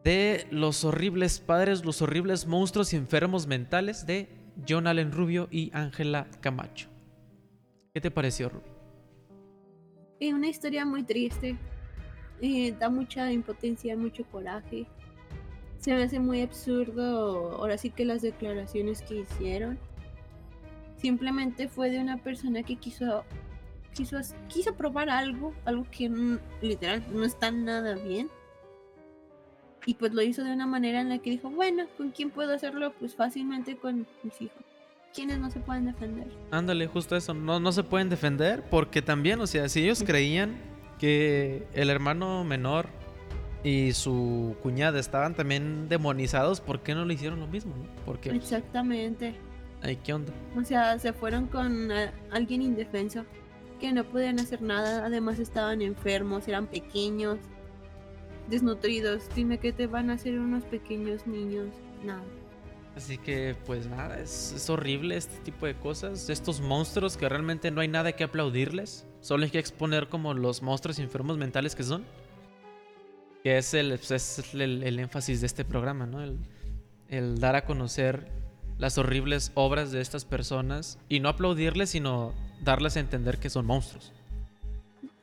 [0.03, 4.29] de los horribles padres, los horribles monstruos y enfermos mentales de
[4.67, 6.87] John Allen Rubio y Ángela Camacho.
[7.93, 8.67] ¿Qué te pareció, Rubio?
[10.19, 11.57] Es una historia muy triste.
[12.41, 14.85] Eh, da mucha impotencia, mucho coraje.
[15.79, 19.79] Se me hace muy absurdo ahora sí que las declaraciones que hicieron
[21.01, 23.23] Simplemente fue de una persona que quiso,
[23.93, 26.11] quiso, quiso probar algo, algo que
[26.61, 28.29] literal no está nada bien.
[29.85, 32.53] Y pues lo hizo de una manera en la que dijo, bueno, ¿con quién puedo
[32.53, 32.93] hacerlo?
[32.99, 34.63] Pues fácilmente con mis hijos.
[35.13, 36.27] ¿Quiénes no se pueden defender?
[36.51, 40.57] Ándale, justo eso, no, no se pueden defender porque también, o sea, si ellos creían
[40.99, 42.87] que el hermano menor
[43.63, 47.73] y su cuñada estaban también demonizados, ¿por qué no le hicieron lo mismo?
[48.05, 49.35] Porque, Exactamente.
[49.81, 50.33] Ay, ¿qué onda?
[50.57, 53.25] O sea, se fueron con eh, alguien indefenso
[53.79, 57.39] que no podían hacer nada, además estaban enfermos, eran pequeños,
[58.49, 59.23] desnutridos.
[59.35, 61.69] Dime qué te van a hacer unos pequeños niños.
[62.03, 62.23] Nada.
[62.95, 66.29] Así que, pues nada, es, horrible este tipo de cosas.
[66.29, 69.07] Estos monstruos que realmente no hay nada que aplaudirles.
[69.21, 72.03] Solo hay que exponer como los monstruos enfermos mentales que son.
[73.43, 76.21] Que es el, pues, es el, énfasis de este programa, ¿no?
[76.21, 76.39] El,
[77.07, 78.38] el dar a conocer
[78.79, 83.65] las horribles obras de estas personas y no aplaudirles, sino darles a entender que son
[83.65, 84.13] monstruos.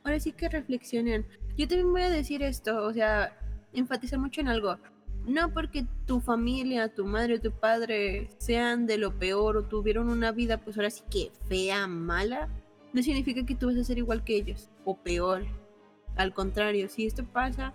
[0.03, 1.25] Ahora sí que reflexionen.
[1.57, 3.35] Yo también voy a decir esto, o sea,
[3.73, 4.77] enfatizar mucho en algo.
[5.25, 10.31] No porque tu familia, tu madre tu padre sean de lo peor o tuvieron una
[10.31, 12.47] vida, pues ahora sí que fea, mala,
[12.93, 15.45] no significa que tú vas a ser igual que ellos o peor.
[16.15, 17.73] Al contrario, si esto pasa,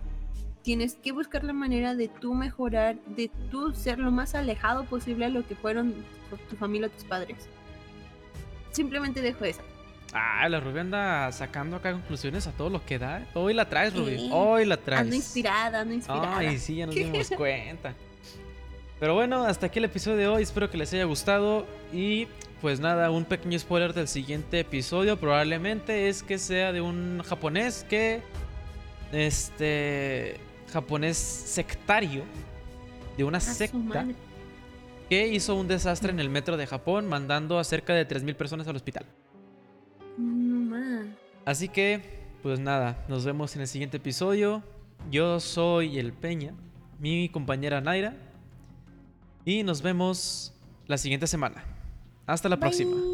[0.63, 5.25] tienes que buscar la manera de tú mejorar, de tú ser lo más alejado posible
[5.25, 5.93] a lo que fueron
[6.49, 7.37] tu familia o tus padres.
[8.71, 9.61] Simplemente dejo eso.
[10.13, 13.27] Ah, la Ruby anda sacando acá conclusiones a todo lo que da.
[13.33, 14.29] Hoy la traes, Ruby.
[14.31, 15.01] Hoy la traes.
[15.01, 16.37] Ando inspirada, ando inspirada.
[16.37, 17.93] Ay, sí, ya nos dimos cuenta.
[18.99, 20.43] Pero bueno, hasta aquí el episodio de hoy.
[20.43, 21.65] Espero que les haya gustado.
[21.91, 22.27] Y
[22.61, 27.83] pues nada, un pequeño spoiler del siguiente episodio probablemente es que sea de un japonés
[27.89, 28.21] que
[29.11, 30.39] este
[30.73, 32.23] japonés sectario
[33.17, 34.05] de una secta
[35.09, 38.67] que hizo un desastre en el metro de Japón mandando a cerca de 3.000 personas
[38.67, 39.05] al hospital.
[41.45, 42.01] Así que,
[42.41, 44.63] pues nada, nos vemos en el siguiente episodio.
[45.11, 46.53] Yo soy el Peña,
[46.99, 48.15] mi compañera Naira.
[49.45, 50.53] Y nos vemos
[50.87, 51.63] la siguiente semana.
[52.25, 53.12] Hasta la próxima.